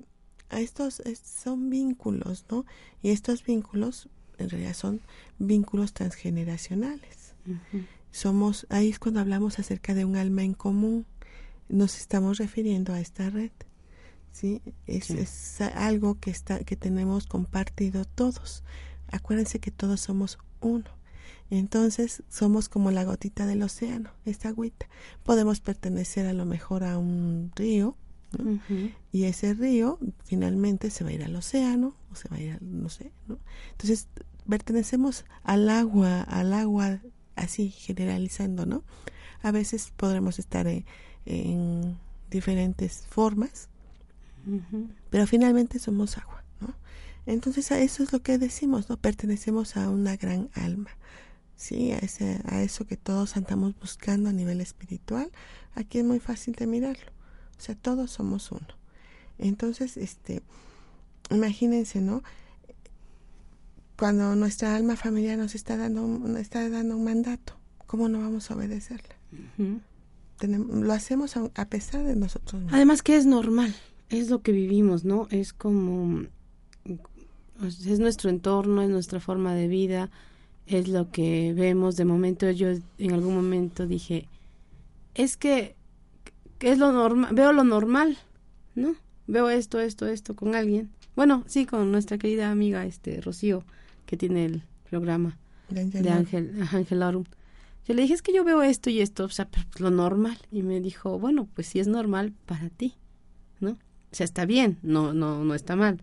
[0.49, 2.65] estos son vínculos no
[3.01, 5.01] y estos vínculos en realidad son
[5.39, 7.33] vínculos transgeneracionales
[8.13, 11.05] somos, ahí es cuando hablamos acerca de un alma en común,
[11.67, 13.51] nos estamos refiriendo a esta red.
[14.31, 14.61] ¿sí?
[14.85, 18.63] Es, algo que, está, que tenemos compartido todos.
[19.11, 20.85] Acuérdense que todos somos uno.
[21.49, 24.87] Entonces somos como la gotita del océano, esta agüita.
[25.23, 27.95] Podemos pertenecer a lo mejor a un río,
[29.11, 32.61] y ese río finalmente se va a ir al océano, o se va a ir,
[32.61, 33.37] no sé, ¿no?
[33.71, 34.07] Entonces
[34.47, 36.99] pertenecemos al agua, al agua
[37.35, 38.83] así generalizando, ¿no?
[39.41, 41.97] A veces podremos estar en,
[42.29, 43.69] diferentes formas,
[45.11, 46.73] pero finalmente somos agua, ¿no?
[47.27, 48.97] Entonces a eso es lo que decimos, ¿no?
[48.97, 50.89] Pertenecemos a una gran alma,
[51.63, 51.91] ¿sí?
[51.91, 55.31] A, ese, a eso que todos andamos buscando a nivel espiritual,
[55.75, 57.11] aquí es muy fácil de mirarlo,
[57.57, 58.67] o sea, todos somos uno.
[59.39, 60.43] Entonces, este,
[61.29, 62.23] imagínense, ¿no?
[63.97, 67.53] cuando nuestra alma familiar nos está dando, un, está dando un mandato,
[67.87, 69.15] ¿cómo no vamos a obedecerla?
[70.41, 72.73] lo hacemos a, pesar de nosotros mismos.
[72.73, 73.73] Además que es normal,
[74.09, 75.27] es lo que vivimos, ¿no?
[75.29, 76.23] Es como,
[77.61, 80.11] es nuestro entorno, es nuestra forma de vida,
[80.67, 81.95] es lo que vemos.
[81.95, 84.27] De momento yo en algún momento dije,
[85.15, 85.75] es que,
[86.57, 88.17] que es lo normal, veo lo normal,
[88.75, 88.95] ¿no?
[89.27, 90.89] Veo esto, esto, esto con alguien.
[91.15, 93.63] Bueno, sí, con nuestra querida amiga este Rocío
[94.05, 95.37] que tiene el programa
[95.69, 97.25] de Ángel, Ángel Arum.
[97.87, 100.37] Yo le dije, es que yo veo esto y esto, o sea, pues, lo normal.
[100.51, 102.95] Y me dijo, bueno, pues sí es normal para ti,
[103.59, 103.71] ¿no?
[103.71, 106.01] O sea, está bien, no, no, no está mal,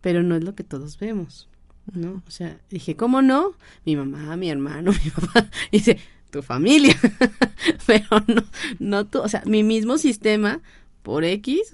[0.00, 1.48] pero no es lo que todos vemos,
[1.92, 2.22] ¿no?
[2.26, 3.52] O sea, dije, ¿cómo no?
[3.84, 5.98] Mi mamá, mi hermano, mi papá, dice,
[6.30, 6.96] tu familia,
[7.86, 8.44] pero no,
[8.78, 10.60] no tú, o sea, mi mismo sistema
[11.02, 11.72] por X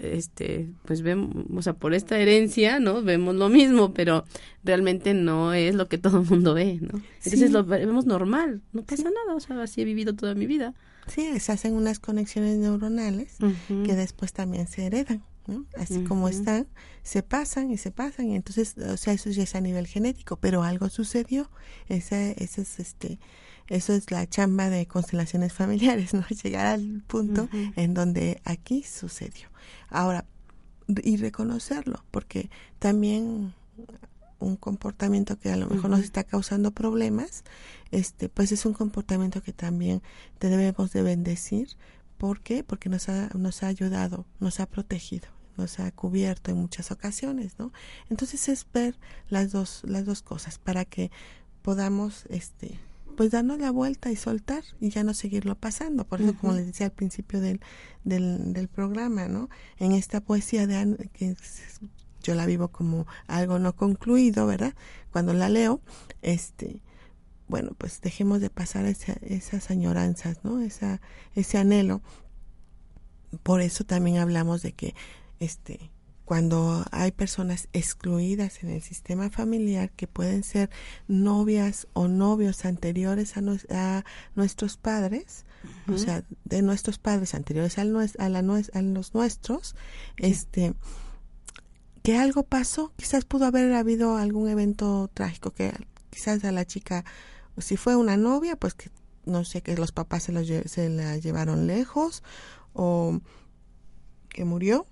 [0.00, 3.02] este, pues vemos, o sea, por esta herencia, ¿no?
[3.02, 4.24] Vemos lo mismo, pero
[4.64, 7.00] realmente no es lo que todo el mundo ve, ¿no?
[7.24, 10.74] Entonces lo vemos normal, no pasa nada, o sea, así he vivido toda mi vida.
[11.06, 15.66] Sí, se hacen unas conexiones neuronales que después también se heredan, ¿no?
[15.76, 16.68] Así como están,
[17.02, 20.36] se pasan y se pasan, y entonces, o sea, eso ya es a nivel genético,
[20.36, 21.50] pero algo sucedió,
[21.88, 23.18] ese, ese es este
[23.68, 26.24] eso es la chamba de constelaciones familiares, ¿no?
[26.28, 29.48] Llegar al punto en donde aquí sucedió.
[29.90, 30.24] Ahora,
[31.02, 33.52] y reconocerlo, porque también
[34.38, 37.44] un comportamiento que a lo mejor nos está causando problemas,
[37.90, 40.02] este, pues es un comportamiento que también
[40.38, 41.68] te debemos de bendecir.
[42.16, 42.64] ¿Por qué?
[42.64, 47.58] Porque nos ha, nos ha ayudado, nos ha protegido, nos ha cubierto en muchas ocasiones,
[47.58, 47.72] ¿no?
[48.08, 51.10] Entonces es ver las dos, las dos cosas para que
[51.62, 52.78] podamos, este,
[53.16, 56.06] pues darnos la vuelta y soltar y ya no seguirlo pasando.
[56.06, 57.60] Por eso, como les decía al principio del,
[58.04, 59.50] del, del programa, ¿no?
[59.78, 61.36] En esta poesía de que
[62.22, 64.74] yo la vivo como algo no concluido, ¿verdad?
[65.10, 65.80] Cuando la leo,
[66.22, 66.80] este,
[67.48, 70.60] bueno, pues dejemos de pasar esa, esas añoranzas, ¿no?
[70.60, 71.00] Esa,
[71.34, 72.02] ese anhelo.
[73.42, 74.94] Por eso también hablamos de que,
[75.40, 75.90] este,
[76.24, 80.68] cuando hay personas excluidas en el sistema familiar que pueden ser
[81.06, 85.46] novias o novios anteriores a, nuestros padres,
[85.90, 89.74] o sea, de nuestros padres anteriores al a, la, a los nuestros,
[90.18, 90.74] este
[92.02, 95.72] que algo pasó, quizás pudo haber habido algún evento trágico que
[96.10, 97.04] quizás a la chica
[97.56, 98.90] si fue una novia, pues que
[99.24, 102.22] no sé que los papás se, se la llevaron lejos
[102.72, 103.20] o
[104.28, 104.86] que murió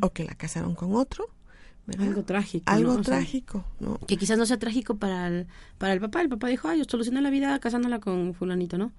[0.00, 1.28] o que la casaron con otro.
[1.98, 2.70] Algo trágico.
[2.70, 3.98] Algo trágico, ¿no?
[4.06, 5.46] Que quizás no sea trágico para el,
[5.78, 6.20] para el papá.
[6.22, 8.92] El papá dijo, ay, yo solucioné la vida casándola con fulanito, ¿no?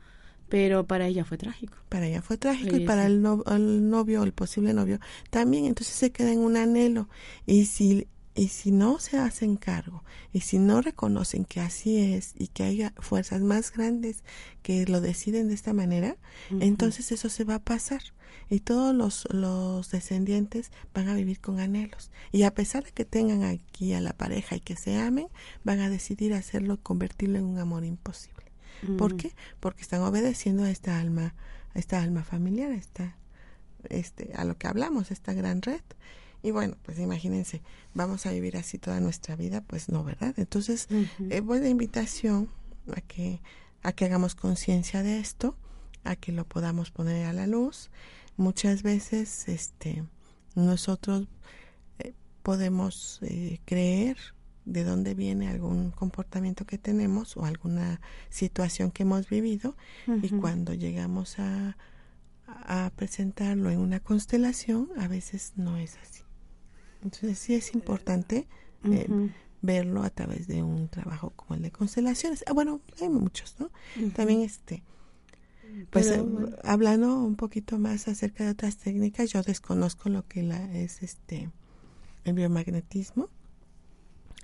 [0.49, 1.77] Pero para ella fue trágico.
[1.89, 5.65] Para ella fue trágico y para el, no, el novio, el posible novio, también.
[5.65, 7.07] Entonces se queda en un anhelo.
[7.45, 12.33] Y si y si no se hacen cargo, y si no reconocen que así es
[12.37, 14.23] y que haya fuerzas más grandes
[14.61, 16.17] que lo deciden de esta manera,
[16.59, 18.01] entonces eso se va a pasar
[18.49, 22.11] y todos los, los descendientes van a vivir con anhelos.
[22.31, 25.27] Y a pesar de que tengan aquí a la pareja y que se amen,
[25.63, 28.33] van a decidir hacerlo, convertirlo en un amor imposible.
[28.97, 29.31] ¿Por qué?
[29.61, 31.35] Porque están obedeciendo a esta alma,
[31.73, 33.15] a esta alma familiar, a esta,
[33.89, 35.81] este, a lo que hablamos, esta gran red.
[36.43, 37.61] Y bueno, pues imagínense,
[37.93, 40.33] vamos a vivir así toda nuestra vida, pues no, ¿verdad?
[40.37, 42.49] Entonces, uh buena invitación
[42.93, 43.41] a que,
[43.81, 45.55] a que hagamos conciencia de esto,
[46.03, 47.89] a que lo podamos poner a la luz.
[48.35, 50.03] Muchas veces, este,
[50.53, 51.29] nosotros
[51.99, 54.17] eh, podemos eh, creer
[54.65, 59.75] de dónde viene algún comportamiento que tenemos o alguna situación que hemos vivido
[60.21, 61.75] y cuando llegamos a,
[62.47, 66.22] a presentarlo en una constelación a veces no es así
[67.03, 68.47] entonces sí es importante
[68.85, 69.07] eh,
[69.61, 72.43] verlo a través de un trabajo como el de constelaciones.
[72.47, 73.71] Ah, bueno, hay muchos, ¿no?
[74.13, 74.83] También este,
[75.89, 76.23] pues eh,
[76.63, 81.49] hablando un poquito más acerca de otras técnicas, yo desconozco lo que la, es este
[82.25, 83.29] el biomagnetismo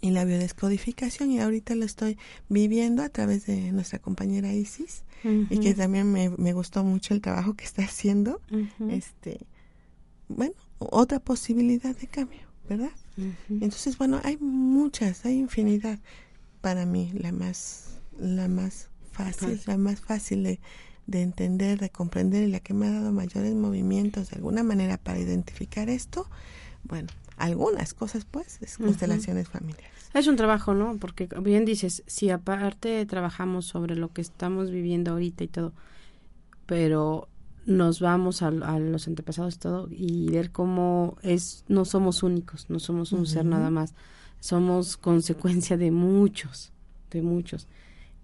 [0.01, 2.17] y la biodescodificación y ahorita lo estoy
[2.47, 7.19] viviendo a través de nuestra compañera Isis y que también me, me, gustó mucho el
[7.19, 8.41] trabajo que está haciendo.
[8.89, 9.45] Este,
[10.29, 12.48] bueno, otra posibilidad de cambio.
[12.69, 12.91] ¿Verdad?
[13.49, 15.99] Entonces, bueno, hay muchas, hay infinidad.
[16.61, 20.59] Para mí, la más, la más fácil, la más fácil de,
[21.07, 24.97] de entender, de comprender y la que me ha dado mayores movimientos de alguna manera
[24.97, 26.29] para identificar esto,
[26.83, 29.89] bueno, algunas cosas pues, es constelaciones familiares.
[30.13, 30.97] Es un trabajo, ¿no?
[30.97, 35.73] Porque bien dices, si aparte trabajamos sobre lo que estamos viviendo ahorita y todo,
[36.65, 37.27] pero
[37.69, 43.11] nos vamos a, los antepasados todo y ver cómo es no somos únicos no somos
[43.11, 43.93] un ser nada más
[44.39, 46.73] somos consecuencia de muchos
[47.11, 47.67] de muchos.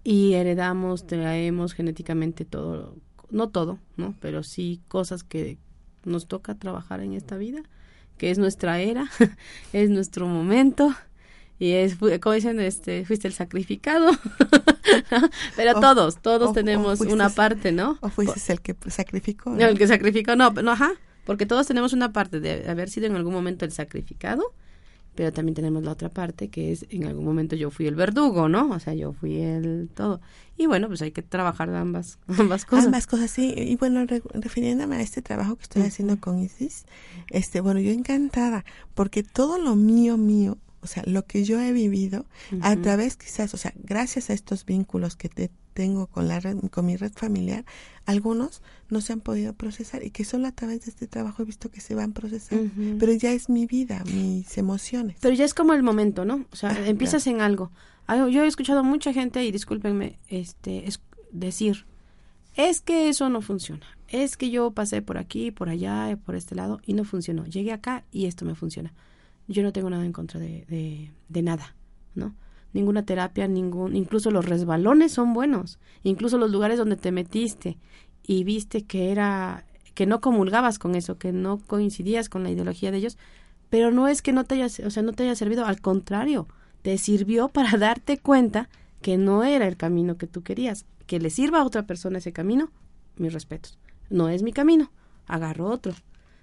[0.04, 2.96] Y heredamos traemos genéticamente todo
[3.30, 5.58] no todo no pero sí cosas que
[6.04, 7.62] nos toca trabajar en esta vida
[8.18, 9.08] que es nuestra era
[9.72, 10.92] es nuestro momento
[11.58, 14.10] y es como dicen este fuiste el sacrificado.
[15.56, 19.64] Pero todos todos tenemos una parte no o fuiste el que sacrificó ¿no?
[19.64, 20.92] el que sacrificó no no ajá.
[21.24, 24.52] Porque todos tenemos una parte de haber sido en algún momento el sacrificado
[25.16, 28.50] pero también tenemos la otra parte que es en algún momento yo fui el verdugo
[28.50, 30.20] no o sea yo fui el todo.
[30.58, 32.86] Y bueno pues hay que trabajar ambas ambas cosas.
[32.86, 33.54] Ambas cosas sí.
[33.56, 36.84] Y bueno refiriéndome a este trabajo que estoy haciendo con Isis
[37.30, 38.64] este bueno yo encantada
[38.94, 42.26] porque todo lo mío mío o sea, lo que yo he vivido
[42.60, 46.58] a través quizás, o sea, gracias a estos vínculos que te tengo con la red,
[46.70, 47.64] con mi red familiar,
[48.04, 51.44] algunos no se han podido procesar y que solo a través de este trabajo he
[51.44, 52.60] visto que se van a procesar.
[53.00, 55.16] Pero ya es mi vida, mis emociones.
[55.20, 56.46] Pero ya es como el momento, ¿no?
[56.52, 57.72] O sea, ah, empiezas en algo.
[58.08, 61.00] Yo he escuchado mucha gente y discúlpenme, este, es
[61.32, 61.84] decir,
[62.54, 63.84] es que eso no funciona.
[64.06, 67.44] Es que yo pasé por aquí, por allá, por este lado y no funcionó.
[67.44, 68.94] Llegué acá y esto me funciona
[69.48, 71.76] yo no tengo nada en contra de, de, nada,
[72.14, 72.34] ¿no?
[72.72, 77.78] Ninguna terapia, ningún, incluso los resbalones son buenos, incluso los lugares donde te metiste
[78.22, 82.90] y viste que era, que no comulgabas con eso, que no coincidías con la ideología
[82.90, 83.18] de ellos,
[83.70, 86.48] pero no es que no te haya, o sea, no te haya servido, al contrario,
[86.82, 88.68] te sirvió para darte cuenta
[89.00, 92.32] que no era el camino que tú querías, que le sirva a otra persona ese
[92.32, 92.70] camino,
[93.16, 93.78] mis respetos.
[94.10, 94.90] No es mi camino,
[95.26, 95.94] agarro otro,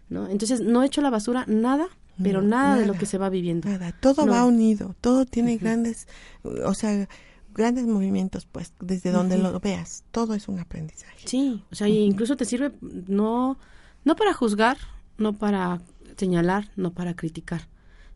[0.10, 0.28] ¿no?
[0.28, 1.90] Entonces, no he hecho la basura nada
[2.22, 3.70] pero nada, de lo que se va viviendo.
[3.70, 6.08] Nada, todo va unido, todo tiene grandes,
[6.44, 7.08] o sea,
[7.54, 11.28] grandes movimientos, pues, desde donde lo veas, todo es un aprendizaje.
[11.28, 13.58] Sí, o sea, incluso te sirve no,
[14.04, 14.78] no para juzgar,
[15.18, 15.82] no para
[16.18, 17.68] señalar, no para criticar,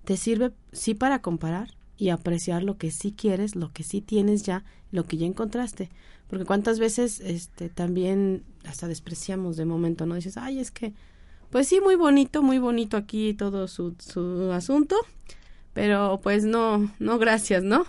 [0.04, 4.44] te sirve sí para comparar y apreciar lo que sí quieres, lo que sí tienes
[4.44, 5.90] ya, lo que ya encontraste.
[6.28, 10.16] Porque cuántas veces este también hasta despreciamos de momento, ¿no?
[10.16, 10.94] Dices, ay, es que
[11.50, 14.96] pues sí, muy bonito, muy bonito aquí todo su, su asunto,
[15.74, 17.86] pero pues no, no gracias, ¿no?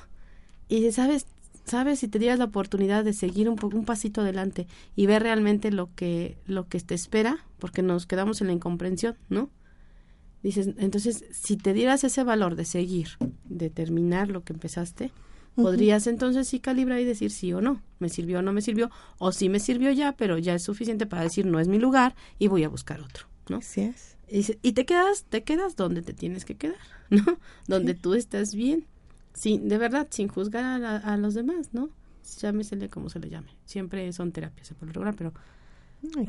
[0.69, 1.27] Y sabes,
[1.65, 4.67] sabes si te dieras la oportunidad de seguir un, un pasito adelante
[4.97, 9.17] y ver realmente lo que, lo que te espera, porque nos quedamos en la incomprensión,
[9.29, 9.51] ¿no?
[10.43, 13.09] Dices, entonces, si te dieras ese valor de seguir,
[13.45, 15.11] de terminar lo que empezaste,
[15.57, 18.91] podrías entonces sí calibrar y decir sí o no, me sirvió o no me sirvió,
[19.19, 22.15] o sí me sirvió ya, pero ya es suficiente para decir no es mi lugar
[22.39, 23.27] y voy a buscar otro.
[23.51, 23.59] ¿No?
[23.59, 24.17] Así es.
[24.31, 26.77] Y, te quedas, te quedas donde te tienes que quedar,
[27.11, 27.39] ¿no?
[27.67, 28.87] Donde tú estás bien,
[29.33, 31.89] sin, de verdad, sin juzgar a, los demás, ¿no?
[32.41, 33.49] Llámesele como se le llame.
[33.65, 35.33] Siempre son terapias, lograr, pero...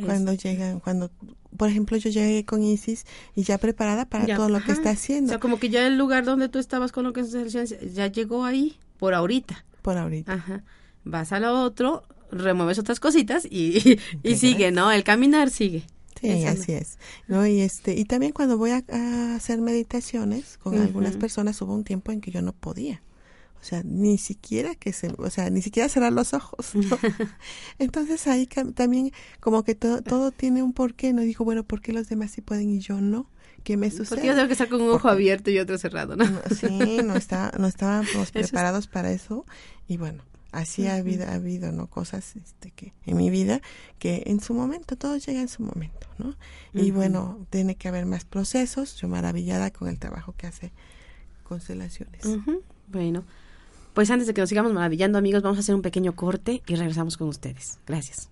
[0.05, 1.11] cuando llegan, cuando,
[1.57, 3.05] por ejemplo, yo llegué con Isis
[3.36, 5.28] y ya preparada para todo lo que está haciendo.
[5.28, 8.07] O sea, como que ya el lugar donde tú estabas con lo que es ya
[8.07, 9.65] llegó ahí, por ahorita.
[9.82, 10.34] Por ahorita.
[10.34, 10.63] Ajá.
[11.03, 14.89] Vas a lo otro, remueves otras cositas y, y sigue, ¿no?
[14.91, 15.84] El caminar sigue.
[16.20, 16.97] Sí, así es.
[17.28, 17.45] ¿no?
[17.45, 18.84] Y, este, y también cuando voy a,
[19.36, 23.01] hacer meditaciones con algunas personas hubo un tiempo en que yo no podía.
[23.61, 26.72] O sea, ni siquiera que se, o sea, ni siquiera cerrar los ojos.
[27.80, 29.11] Entonces ahí también
[29.41, 31.11] como que todo, todo tiene un porqué.
[31.11, 33.30] No digo, bueno, ¿por qué los demás sí pueden y yo no?
[33.63, 34.09] que me sucede.
[34.09, 36.26] Porque yo tengo que estar con un ojo abierto y otro cerrado, ¿no?
[36.55, 39.45] Sí, no, está, no estábamos preparados para eso
[39.88, 43.62] y bueno, así ha habido, ha habido no cosas este que en mi vida
[44.00, 46.36] que en su momento todo llega en su momento no
[46.74, 48.95] y bueno tiene que haber más procesos.
[48.95, 50.72] Yo maravillada con el trabajo que hace
[51.43, 52.24] constelaciones.
[52.88, 53.24] Bueno
[53.93, 56.76] pues antes de que nos sigamos maravillando amigos vamos a hacer un pequeño corte y
[56.76, 57.80] regresamos con ustedes.
[57.86, 58.30] Gracias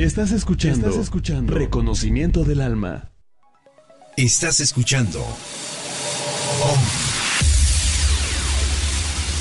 [0.00, 3.12] Estás escuchando, Estás escuchando Reconocimiento del Alma.
[4.16, 5.22] Estás escuchando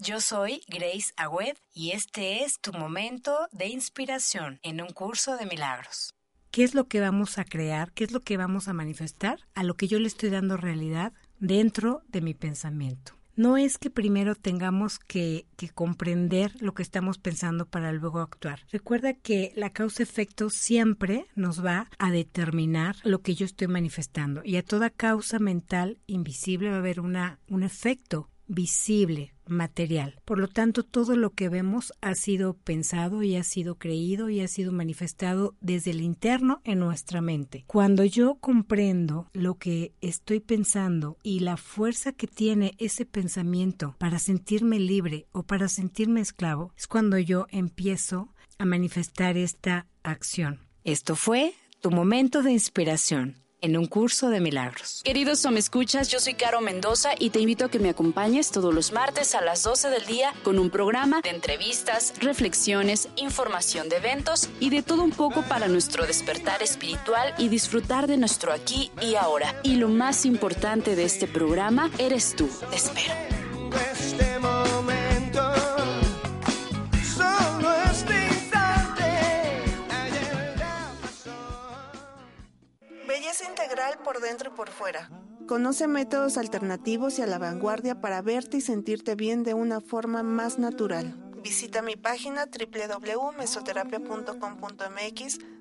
[0.00, 5.44] Yo soy Grace Agüed y este es tu momento de inspiración en un curso de
[5.44, 6.14] milagros.
[6.52, 7.90] ¿Qué es lo que vamos a crear?
[7.92, 9.40] ¿Qué es lo que vamos a manifestar?
[9.56, 13.14] A lo que yo le estoy dando realidad dentro de mi pensamiento.
[13.34, 18.60] No es que primero tengamos que, que comprender lo que estamos pensando para luego actuar.
[18.70, 24.58] Recuerda que la causa-efecto siempre nos va a determinar lo que yo estoy manifestando y
[24.58, 30.20] a toda causa mental invisible va a haber una, un efecto visible, material.
[30.24, 34.40] Por lo tanto, todo lo que vemos ha sido pensado y ha sido creído y
[34.40, 37.64] ha sido manifestado desde el interno en nuestra mente.
[37.66, 44.18] Cuando yo comprendo lo que estoy pensando y la fuerza que tiene ese pensamiento para
[44.18, 50.60] sentirme libre o para sentirme esclavo, es cuando yo empiezo a manifestar esta acción.
[50.84, 55.02] Esto fue tu momento de inspiración en un curso de milagros.
[55.04, 58.74] Queridos me escuchas, yo soy Caro Mendoza y te invito a que me acompañes todos
[58.74, 63.96] los martes a las 12 del día con un programa de entrevistas, reflexiones, información de
[63.96, 68.90] eventos y de todo un poco para nuestro despertar espiritual y disfrutar de nuestro aquí
[69.00, 69.54] y ahora.
[69.62, 72.48] Y lo más importante de este programa eres tú.
[72.70, 73.37] Te espero.
[84.08, 85.10] Por dentro y por fuera.
[85.46, 90.22] Conoce métodos alternativos y a la vanguardia para verte y sentirte bien de una forma
[90.22, 91.14] más natural.
[91.42, 95.38] Visita mi página www.mesoterapia.com.mx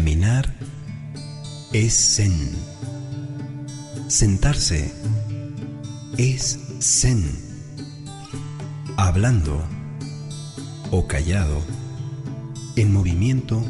[0.00, 0.50] Caminar
[1.74, 2.32] es zen.
[4.08, 4.90] Sentarse
[6.16, 7.22] es zen.
[8.96, 9.62] Hablando
[10.90, 11.62] o callado,
[12.76, 13.62] en movimiento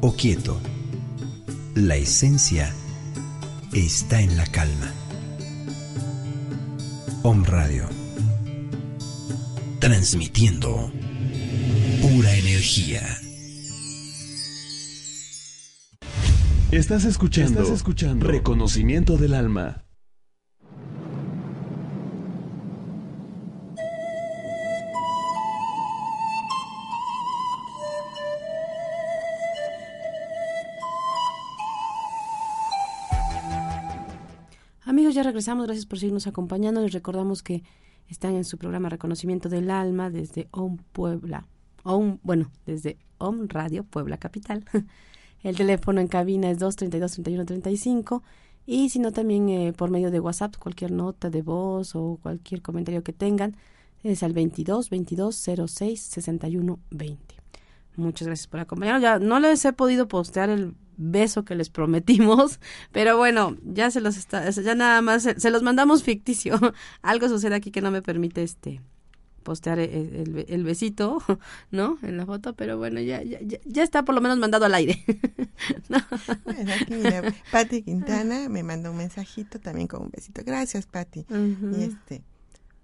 [0.00, 0.58] o quieto,
[1.74, 2.72] la esencia
[3.74, 4.90] está en la calma.
[7.22, 7.86] Om Radio.
[9.80, 10.90] Transmitiendo
[12.00, 13.20] pura energía.
[16.72, 19.84] Estás escuchando, Estás escuchando Reconocimiento del Alma.
[34.82, 35.66] Amigos, ya regresamos.
[35.66, 36.80] Gracias por seguirnos acompañando.
[36.80, 37.62] Les recordamos que
[38.08, 41.46] están en su programa Reconocimiento del Alma desde OM Puebla.
[41.84, 44.64] OM, bueno, desde OM Radio Puebla Capital.
[45.46, 48.22] El teléfono en cabina es 232-3135
[48.66, 52.62] y si no también eh, por medio de WhatsApp, cualquier nota de voz o cualquier
[52.62, 53.56] comentario que tengan
[54.02, 55.36] es al 22 22
[55.68, 57.36] 06 61 20.
[57.94, 59.02] Muchas gracias por acompañarnos.
[59.02, 62.58] Ya no les he podido postear el beso que les prometimos,
[62.90, 66.58] pero bueno, ya se los está, ya nada más se, los mandamos ficticio.
[67.02, 68.80] Algo sucede aquí que no me permite este
[69.46, 71.22] postear el, el, besito,
[71.70, 71.98] ¿no?
[72.02, 75.02] En la foto, pero bueno, ya, ya, ya está por lo menos mandado al aire.
[76.44, 80.42] Bueno, aquí mira, Pati Quintana me mandó un mensajito también con un besito.
[80.44, 81.24] Gracias, Pati.
[81.30, 82.22] Y este,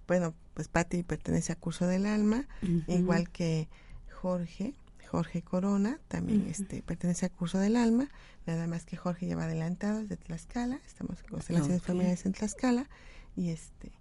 [0.06, 2.46] bueno, pues Pati pertenece a Curso del Alma,
[2.86, 3.68] igual que
[4.10, 4.74] Jorge.
[5.10, 8.08] Jorge Corona, también este pertenece al curso del alma,
[8.46, 12.88] nada más que Jorge lleva adelantado desde Tlaxcala, estamos con constelaciones familiares en Tlaxcala,
[13.36, 13.92] y este,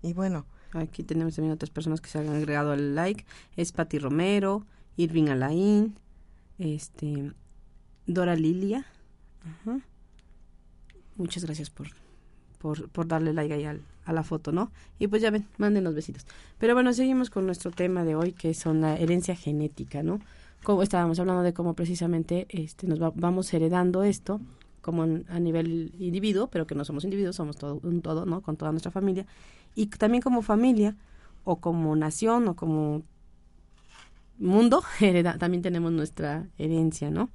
[0.00, 0.46] y bueno.
[0.74, 3.24] Aquí tenemos también otras personas que se han agregado al like,
[3.56, 4.66] es Pati Romero,
[4.96, 5.94] Irving Alain,
[6.58, 7.32] este,
[8.06, 8.86] Dora Lilia,
[11.16, 11.88] muchas gracias por,
[12.58, 14.70] por, por darle like ahí a la foto, ¿no?
[14.98, 16.26] Y pues ya ven, mándenos besitos.
[16.58, 20.20] Pero bueno, seguimos con nuestro tema de hoy, que son la herencia genética, ¿no?
[20.64, 24.40] como estábamos hablando de cómo precisamente este, nos vamos heredando esto
[24.80, 28.42] como a nivel individuo, pero que no somos individuos, somos todo un todo, ¿no?
[28.42, 29.26] Con toda nuestra familia.
[29.74, 30.96] Y también como familia,
[31.44, 33.02] o como nación, o como
[34.38, 37.30] mundo, hereda, también tenemos nuestra herencia, ¿no?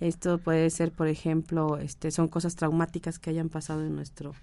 [0.00, 4.34] Esto puede ser, por ejemplo, este, son cosas traumáticas que hayan pasado en nuestro,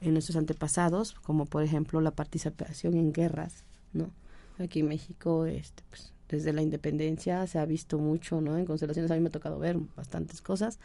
[0.00, 4.10] en nuestros antepasados, como por ejemplo la participación en guerras, ¿no?
[4.58, 8.56] Aquí en México, este, pues, desde la independencia se ha visto mucho, ¿no?
[8.58, 10.80] En constelaciones a mí me ha tocado ver bastantes cosas.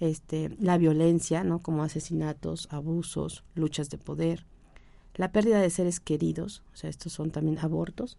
[0.00, 1.58] Este, la violencia, ¿no?
[1.58, 4.46] Como asesinatos, abusos, luchas de poder,
[5.16, 8.18] la pérdida de seres queridos, o sea, estos son también abortos,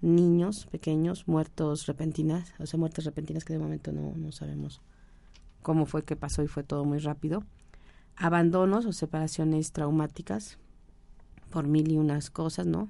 [0.00, 4.80] niños pequeños, muertos repentinas, o sea, muertes repentinas que de momento no, no sabemos
[5.62, 7.44] cómo fue que pasó y fue todo muy rápido,
[8.16, 10.58] abandonos o separaciones traumáticas
[11.50, 12.88] por mil y unas cosas, ¿no?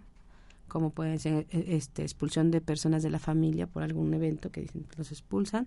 [0.69, 4.61] como puede ser eh, este, expulsión de personas de la familia por algún evento que
[4.61, 5.67] dicen los expulsan,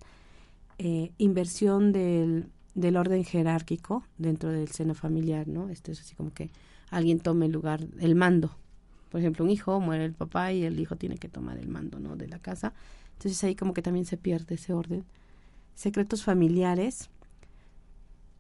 [0.78, 5.70] eh, inversión del, del orden jerárquico dentro del seno familiar, ¿no?
[5.70, 6.50] Esto es así como que
[6.92, 8.52] alguien tome el lugar, el mando.
[9.10, 12.00] Por ejemplo, un hijo muere el papá y el hijo tiene que tomar el mando,
[12.00, 12.16] ¿no?
[12.16, 12.74] De la casa.
[13.14, 15.04] Entonces ahí como que también se pierde ese orden.
[15.74, 17.10] Secretos familiares.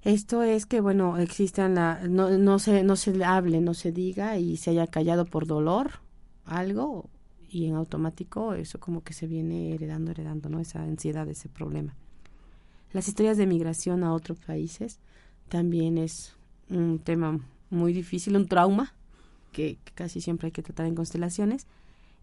[0.04, 4.38] Esto es que, bueno, existan la, no, no se, no se hable, no se diga
[4.38, 5.99] y se haya callado por dolor
[6.45, 7.10] algo
[7.49, 10.60] y en automático eso como que se viene heredando, heredando, ¿no?
[10.60, 11.95] Esa ansiedad, ese problema.
[12.93, 14.99] Las historias de migración a otros países
[15.49, 16.34] también es
[16.70, 17.39] un tema
[17.72, 18.93] muy difícil, un trauma
[19.51, 21.67] que, casi siempre hay que tratar en constelaciones.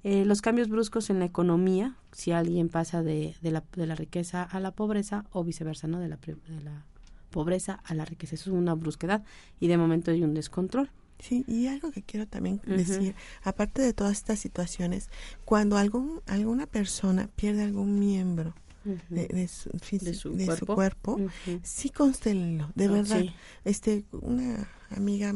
[0.05, 3.97] Eh, los cambios bruscos en la economía, si alguien pasa de, de, la, de la
[3.97, 5.99] riqueza a la pobreza o viceversa, ¿no?
[5.99, 6.85] De la, de la
[7.31, 8.37] pobreza a la riqueza.
[8.37, 9.25] Eso es una brusquedad
[9.59, 10.91] y de momento hay un descontrol.
[11.19, 15.11] Sí, y algo que quiero también decir, aparte de todas estas situaciones,
[15.45, 18.55] cuando algún alguna persona pierde algún miembro
[18.85, 20.15] de, su, de,
[20.57, 21.19] su, cuerpo,
[21.63, 23.25] sí constélenlo, de ah, verdad.
[23.65, 25.35] Este, una amiga,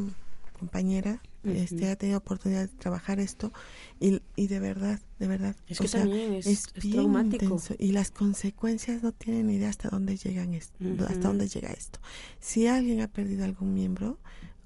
[0.59, 3.53] compañera, este ha tenido oportunidad de trabajar esto
[3.99, 7.61] y, y de verdad, de verdad, es que también es, traumático.
[7.78, 10.76] y las consecuencias no tienen idea hasta dónde llegan esto,
[11.09, 11.99] hasta dónde llega esto.
[12.38, 14.18] Si alguien ha perdido algún miembro,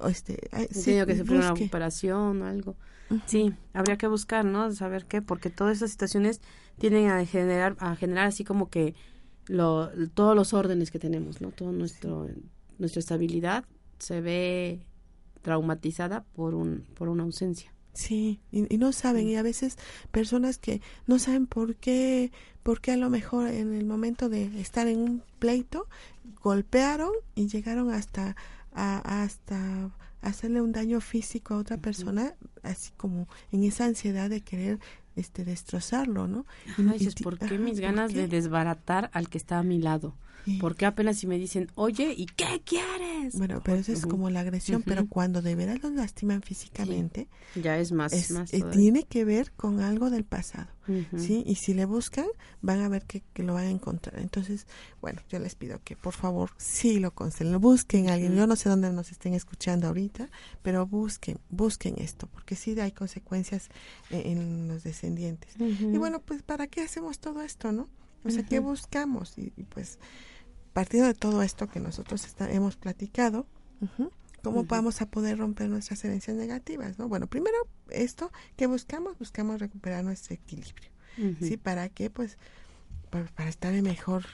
[0.08, 2.76] este, que sufrir una operación o algo.
[3.26, 4.72] Sí, habría que buscar, ¿no?
[4.72, 6.40] Saber qué, porque todas esas situaciones
[6.78, 8.94] tienen a generar, a generar así como que
[9.46, 11.50] lo, todos los órdenes que tenemos, ¿no?
[11.50, 12.28] Todo nuestro,
[12.78, 13.64] nuestra estabilidad
[13.98, 14.80] se ve
[15.42, 17.72] traumatizada por un, por una ausencia.
[17.96, 19.78] Sí, y, no saben, y a veces
[20.10, 22.30] personas que no saben por qué,
[22.62, 25.86] por qué a lo mejor en el momento de estar en un pleito
[26.42, 28.36] golpearon y llegaron hasta
[28.76, 34.78] hasta hacerle un daño físico a otra persona, así como en esa ansiedad de querer
[35.14, 36.44] este destrozarlo, ¿no?
[36.76, 40.14] y, dices, ¿por qué mis ganas de desbaratar al que está a mi lado?
[40.60, 43.36] Porque apenas si me dicen, oye, ¿y qué quieres?
[43.36, 47.78] Bueno, pero eso es como la agresión, pero cuando de veras los lastiman físicamente, ya
[47.78, 48.12] es más.
[48.12, 50.68] Eh, tiene que ver con algo del pasado,
[51.16, 51.42] ¿sí?
[51.46, 52.26] Y si le buscan,
[52.62, 54.20] van a ver que, lo van a encontrar.
[54.20, 54.66] Entonces,
[55.00, 58.34] bueno, yo les pido que por favor, sí lo lo busquen a alguien.
[58.34, 60.28] Yo no sé dónde nos estén escuchando ahorita,
[60.62, 63.68] pero busquen, busquen esto, porque sí hay consecuencias
[64.10, 65.54] en, en los descendientes.
[65.58, 67.88] Y bueno, pues, ¿para qué hacemos todo esto, no?
[68.24, 69.34] O sea, ¿qué buscamos?
[69.36, 69.98] y pues
[70.76, 73.46] partiendo de todo esto que nosotros hemos platicado,
[74.42, 76.98] ¿cómo vamos a poder romper nuestras herencias negativas?
[76.98, 77.08] ¿no?
[77.08, 77.56] Bueno, primero
[77.88, 80.90] esto que buscamos, buscamos recuperar nuestro equilibrio,
[81.40, 81.56] ¿sí?
[81.56, 82.10] ¿Para qué?
[82.10, 82.36] Pues
[83.08, 84.26] para, estar en mejor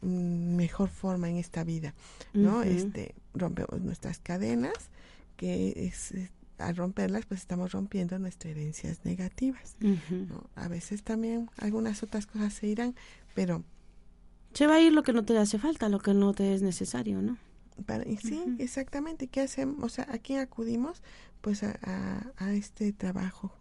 [0.00, 1.94] mejor forma en esta vida,
[2.32, 2.62] ¿no?
[2.62, 4.90] Este rompemos nuestras cadenas
[5.36, 6.14] que es,
[6.58, 9.74] al romperlas, pues estamos rompiendo nuestras herencias negativas.
[10.54, 12.94] A veces también algunas otras cosas se irán,
[13.34, 13.64] pero...
[14.52, 16.62] Se va a ir lo que no te hace falta, lo que no te es
[16.62, 17.36] necesario, ¿no?
[18.20, 19.28] sí, exactamente.
[19.28, 19.84] ¿Qué hacemos?
[19.84, 21.02] O sea, ¿a quién acudimos?
[21.40, 23.52] Pues a, a, este trabajo,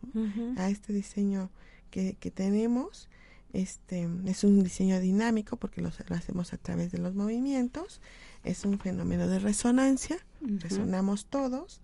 [0.58, 1.52] a este diseño
[1.92, 3.10] que, que tenemos.
[3.54, 8.02] Este es un diseño dinámico porque lo, lo, hacemos a través de los movimientos.
[8.44, 10.18] Es un fenómeno de resonancia.
[10.42, 11.82] Resonamos todos.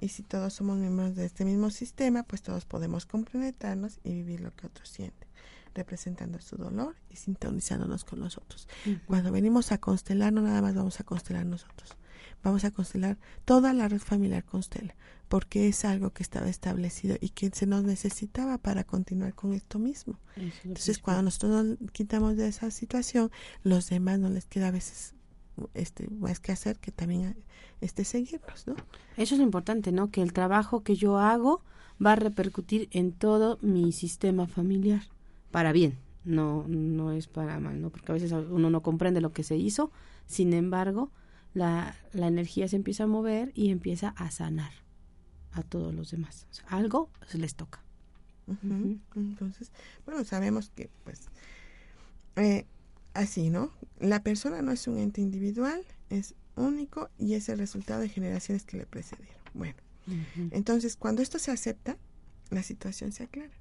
[0.00, 4.40] Y si todos somos miembros de este mismo sistema, pues todos podemos complementarnos y vivir
[4.40, 5.25] lo que otros sienten
[5.76, 8.66] representando su dolor y sintonizándonos con nosotros.
[9.06, 11.96] Cuando venimos a constelar, no nada más vamos a constelar nosotros,
[12.42, 14.96] vamos a constelar toda la red familiar constela,
[15.28, 19.78] porque es algo que estaba establecido y que se nos necesitaba para continuar con esto
[19.78, 20.18] mismo.
[20.64, 23.30] Entonces, cuando nosotros nos quitamos de esa situación,
[23.62, 25.14] los demás no les queda a veces
[25.72, 27.34] este más que hacer que también
[27.80, 28.74] este seguirnos, ¿no?
[29.16, 30.10] Eso es lo importante, ¿no?
[30.10, 31.62] Que el trabajo que yo hago
[32.04, 35.02] va a repercutir en todo mi sistema familiar
[35.56, 35.96] para bien,
[36.26, 37.88] no, no es para mal, ¿no?
[37.88, 39.90] Porque a veces uno no comprende lo que se hizo,
[40.26, 41.10] sin embargo,
[41.54, 44.70] la, la energía se empieza a mover y empieza a sanar
[45.52, 46.46] a todos los demás.
[46.68, 47.82] algo se les toca.
[49.14, 49.72] Entonces,
[50.04, 51.22] bueno, sabemos que, pues,
[52.36, 52.66] eh,
[53.14, 53.70] así, ¿no?
[53.98, 55.80] La persona no es un ente individual,
[56.10, 59.40] es único y es el resultado de generaciones que le precedieron.
[59.54, 59.78] Bueno,
[60.50, 61.96] entonces, cuando esto se acepta,
[62.50, 63.54] la situación se aclara.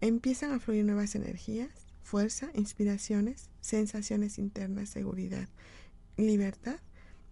[0.00, 1.70] Empiezan a fluir nuevas energías,
[2.02, 5.48] fuerza, inspiraciones, sensaciones internas, seguridad,
[6.16, 6.76] libertad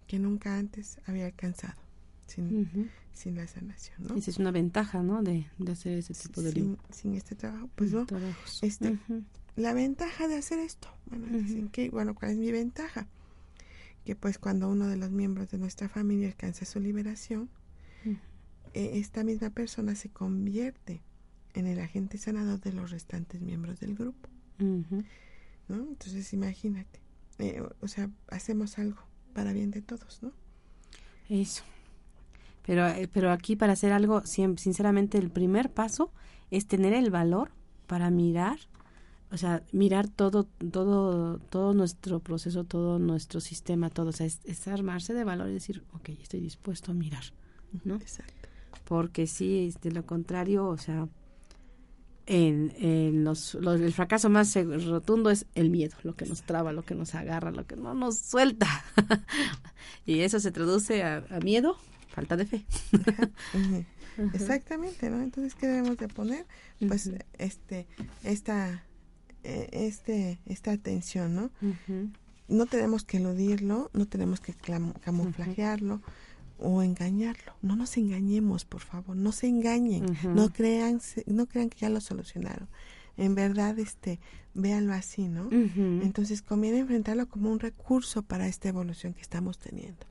[0.07, 1.83] que nunca antes había alcanzado
[2.27, 3.97] sin, sin la sanación.
[3.99, 4.15] ¿no?
[4.15, 5.21] Esa es una ventaja, ¿no?
[5.21, 7.69] De, hacer ese tipo de sin, sin este trabajo.
[7.75, 8.05] Pues no,
[8.61, 8.97] este,
[9.55, 10.87] la ventaja de hacer esto.
[11.05, 13.07] Bueno, dicen que, bueno, ¿cuál es mi ventaja?
[14.05, 17.49] Que pues cuando uno de los miembros de nuestra familia alcanza su liberación,
[18.73, 21.01] eh, esta misma persona se convierte
[21.53, 24.29] en el agente sanador de los restantes miembros del grupo.
[24.59, 25.75] ¿no?
[25.75, 26.99] Entonces imagínate,
[27.39, 29.01] eh, o sea, hacemos algo
[29.33, 30.31] para bien de todos, ¿no?
[31.29, 31.63] Eso.
[32.65, 36.11] Pero, eh, pero aquí para hacer algo, sinceramente, el primer paso
[36.51, 37.51] es tener el valor
[37.87, 38.57] para mirar,
[39.31, 44.67] o sea, mirar todo, todo, todo nuestro proceso, todo nuestro sistema, todo, o sea, es,
[44.67, 47.23] armarse de valor y decir, ok, estoy dispuesto a mirar,
[47.83, 47.95] ¿no?
[47.95, 48.49] Exacto.
[48.85, 51.07] Porque si de lo contrario, o sea,
[52.25, 54.55] en, en los, el fracaso más
[54.85, 57.93] rotundo es el miedo, lo que nos traba, lo que nos agarra, lo que no
[57.93, 58.67] nos suelta.
[60.05, 61.77] y eso se traduce a, miedo,
[62.09, 62.65] falta de fe.
[64.33, 65.21] Exactamente, ¿no?
[65.21, 66.45] Entonces, ¿qué debemos de poner?
[66.87, 67.87] Pues este,
[68.23, 68.83] esta,
[69.43, 71.51] eh, este, esta atención, ¿no?
[72.47, 74.53] No tenemos que eludirlo, no tenemos que
[75.01, 76.01] camuflajearlo,
[76.57, 77.53] o engañarlo.
[77.61, 82.01] No nos engañemos, por favor, no se engañen, no crean, no crean que ya lo
[82.01, 82.67] solucionaron.
[83.17, 84.19] En verdad, este,
[84.53, 85.49] véanlo así, ¿no?
[85.51, 90.05] Entonces conviene enfrentarlo como un recurso para esta evolución que estamos teniendo.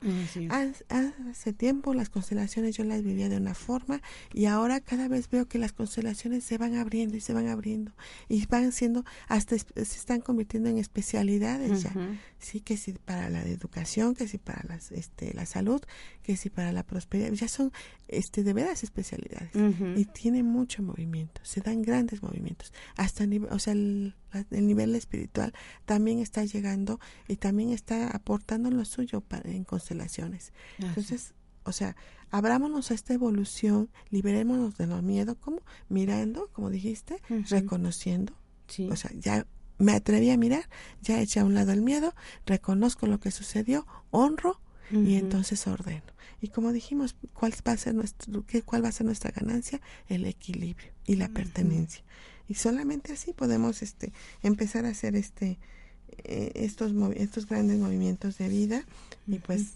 [0.49, 4.01] Hace tiempo las constelaciones yo las vivía de una forma
[4.33, 7.93] y ahora cada vez veo que las constelaciones se van abriendo y se van abriendo
[8.27, 11.93] y van siendo, hasta se están convirtiendo en especialidades ya.
[12.39, 15.81] Sí, que sí para la educación, que sí para las, este, la salud,
[16.23, 17.31] que sí para la prosperidad.
[17.31, 17.71] Ya son
[18.09, 19.51] este, de veras especialidades
[19.95, 22.73] y tiene mucho movimiento, se dan grandes movimientos.
[22.97, 24.15] Hasta, o sea, el,
[24.51, 25.53] el nivel espiritual
[25.85, 30.53] también está llegando y también está aportando lo suyo para, en constelaciones.
[30.79, 31.95] Entonces, o sea,
[32.31, 38.33] abrámonos a esta evolución, liberémonos de los miedos, como mirando, como dijiste, reconociendo.
[38.89, 39.45] O sea, ya
[39.77, 40.69] me atreví a mirar,
[41.01, 42.15] ya eché a un lado el miedo,
[42.45, 44.59] reconozco lo que sucedió, honro
[44.91, 46.03] y entonces ordeno.
[46.41, 49.81] Y como dijimos, ¿cuál va a ser nuestro, qué, cuál va a ser nuestra ganancia?
[50.07, 52.03] El equilibrio y la pertenencia
[52.47, 55.59] y solamente así podemos este empezar a hacer este
[56.23, 58.83] eh, estos estos grandes movimientos de vida
[59.27, 59.73] y pues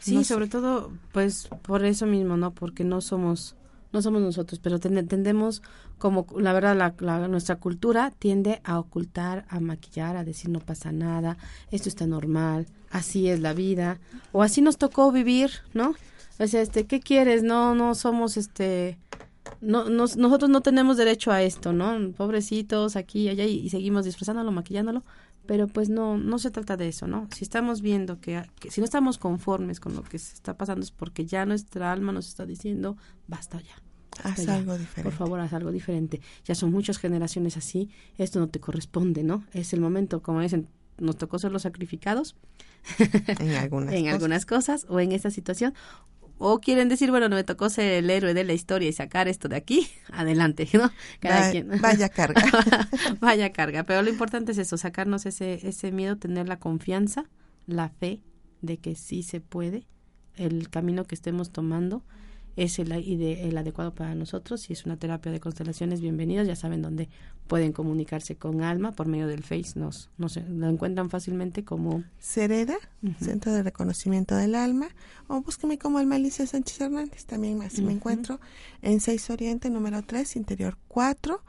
[0.00, 3.56] sí sobre todo pues por eso mismo no porque no somos
[3.92, 5.62] no somos nosotros pero tendemos
[5.98, 10.92] como la verdad la, nuestra cultura tiende a ocultar a maquillar a decir no pasa
[10.92, 11.36] nada
[11.70, 13.98] esto está normal así es la vida
[14.32, 15.94] o así nos tocó vivir no
[16.38, 18.98] o sea este qué quieres no no somos este
[19.60, 22.12] no, nosotros no tenemos derecho a esto, ¿no?
[22.12, 25.04] Pobrecitos aquí y allá y, seguimos disfrazándolo, maquillándolo,
[25.46, 27.28] pero pues no, no se trata de eso, ¿no?
[27.34, 30.90] Si estamos viendo que, si no estamos conformes con lo que se está pasando es
[30.90, 32.96] porque ya nuestra alma nos está diciendo,
[33.26, 33.82] basta ya.
[34.22, 35.02] haz algo diferente.
[35.02, 36.20] Por favor, haz algo diferente.
[36.44, 39.44] Ya son muchas generaciones así, esto no te corresponde, ¿no?
[39.52, 42.36] Es el momento, como dicen, nos tocó ser los sacrificados
[43.38, 45.74] en algunas, en algunas cosas o en esta situación
[46.38, 49.28] o quieren decir, bueno, no me tocó ser el héroe de la historia y sacar
[49.28, 50.90] esto de aquí, adelante, ¿no?
[51.20, 51.68] Cada quien.
[51.80, 52.42] Vaya carga.
[53.20, 57.24] vaya carga, pero lo importante es eso, sacarnos ese, ese miedo, tener la confianza,
[57.66, 58.20] la fe
[58.62, 59.86] de que sí se puede,
[60.36, 62.04] el camino que estemos tomando
[62.58, 64.62] es el, el adecuado para nosotros.
[64.62, 66.48] Si es una terapia de constelaciones, bienvenidos.
[66.48, 67.08] Ya saben dónde
[67.46, 69.78] pueden comunicarse con Alma por medio del Face.
[69.78, 72.76] Nos, nos lo encuentran fácilmente como Cereda,
[73.20, 74.88] Centro de Reconocimiento del Alma,
[75.28, 77.26] o búsqueme como Alma Alicia Sánchez Hernández.
[77.26, 78.40] También así me encuentro
[78.82, 81.40] en 6 Oriente, número 3, Interior 4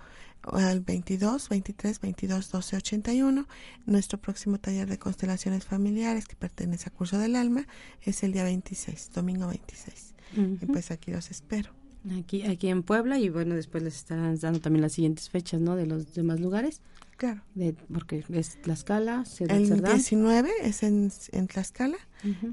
[0.54, 3.47] al 22 23 22 12 81.
[3.86, 7.68] Nuestro próximo taller de constelaciones familiares que pertenece a Curso del Alma
[8.02, 10.16] es el día 26, domingo 26.
[10.62, 11.72] Y pues aquí los espero.
[12.18, 15.76] Aquí, aquí en Puebla y bueno, después les estarán dando también las siguientes fechas, ¿no?
[15.76, 16.82] De los demás lugares.
[17.18, 17.41] Claro.
[17.54, 21.97] De, porque es Tlaxcala, El 19 es en, en Tlaxcala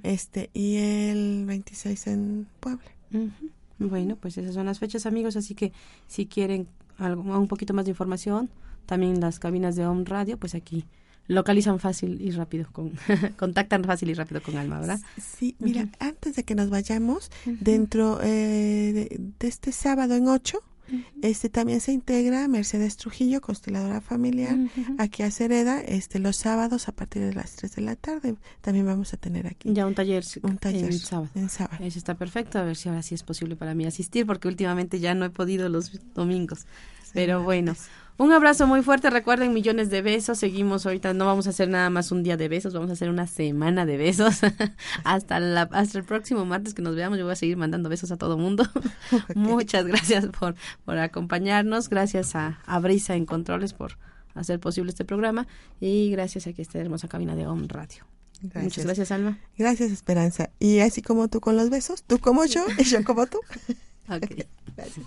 [0.03, 2.91] este y el 26 en Puebla.
[3.79, 5.73] Bueno, pues esas son las fechas, amigos, así que
[6.07, 6.67] si quieren
[6.99, 8.51] algo, un poquito más de información,
[8.87, 10.85] también las cabinas de Home Radio, pues aquí
[11.29, 12.93] localizan fácil y rápido con
[13.39, 15.01] contactan fácil y rápido con Alma, ¿verdad?
[15.21, 20.59] Sí, mira, antes de que nos vayamos, dentro eh, de, este sábado en 8,
[21.23, 24.57] este también se integra Mercedes Trujillo, consteladora familiar,
[24.99, 28.37] aquí a Cereda, este los sábados a partir de las 3 de la tarde.
[28.61, 29.73] También vamos a tener aquí.
[29.73, 31.31] Ya un taller, un taller en sábado.
[31.35, 31.85] En sábado.
[31.85, 35.01] Eso está perfecto, a ver si ahora sí es posible para mí asistir, porque últimamente
[35.01, 36.67] ya no he podido los domingos.
[37.13, 37.75] Pero bueno,
[38.19, 41.91] un abrazo muy fuerte, recuerden millones de besos, seguimos ahorita, no vamos a hacer nada
[41.91, 44.41] más un día de besos, vamos a hacer una semana de besos
[45.05, 48.11] hasta, la, hasta el próximo martes que nos veamos, yo voy a seguir mandando besos
[48.13, 48.67] a todo mundo.
[49.35, 50.55] Muchas gracias por,
[50.85, 53.99] por acompañarnos, gracias a, a Brisa en Controles por
[54.35, 55.47] hacer posible este programa
[55.81, 58.05] y gracias a que esta hermosa cabina de Home Radio.
[58.55, 59.39] Muchas gracias, Alma.
[59.57, 60.51] Gracias, Esperanza.
[60.59, 63.39] Y así como tú con los besos, tú como yo y yo como tú.
[64.09, 64.47] ok,
[64.77, 65.07] gracias.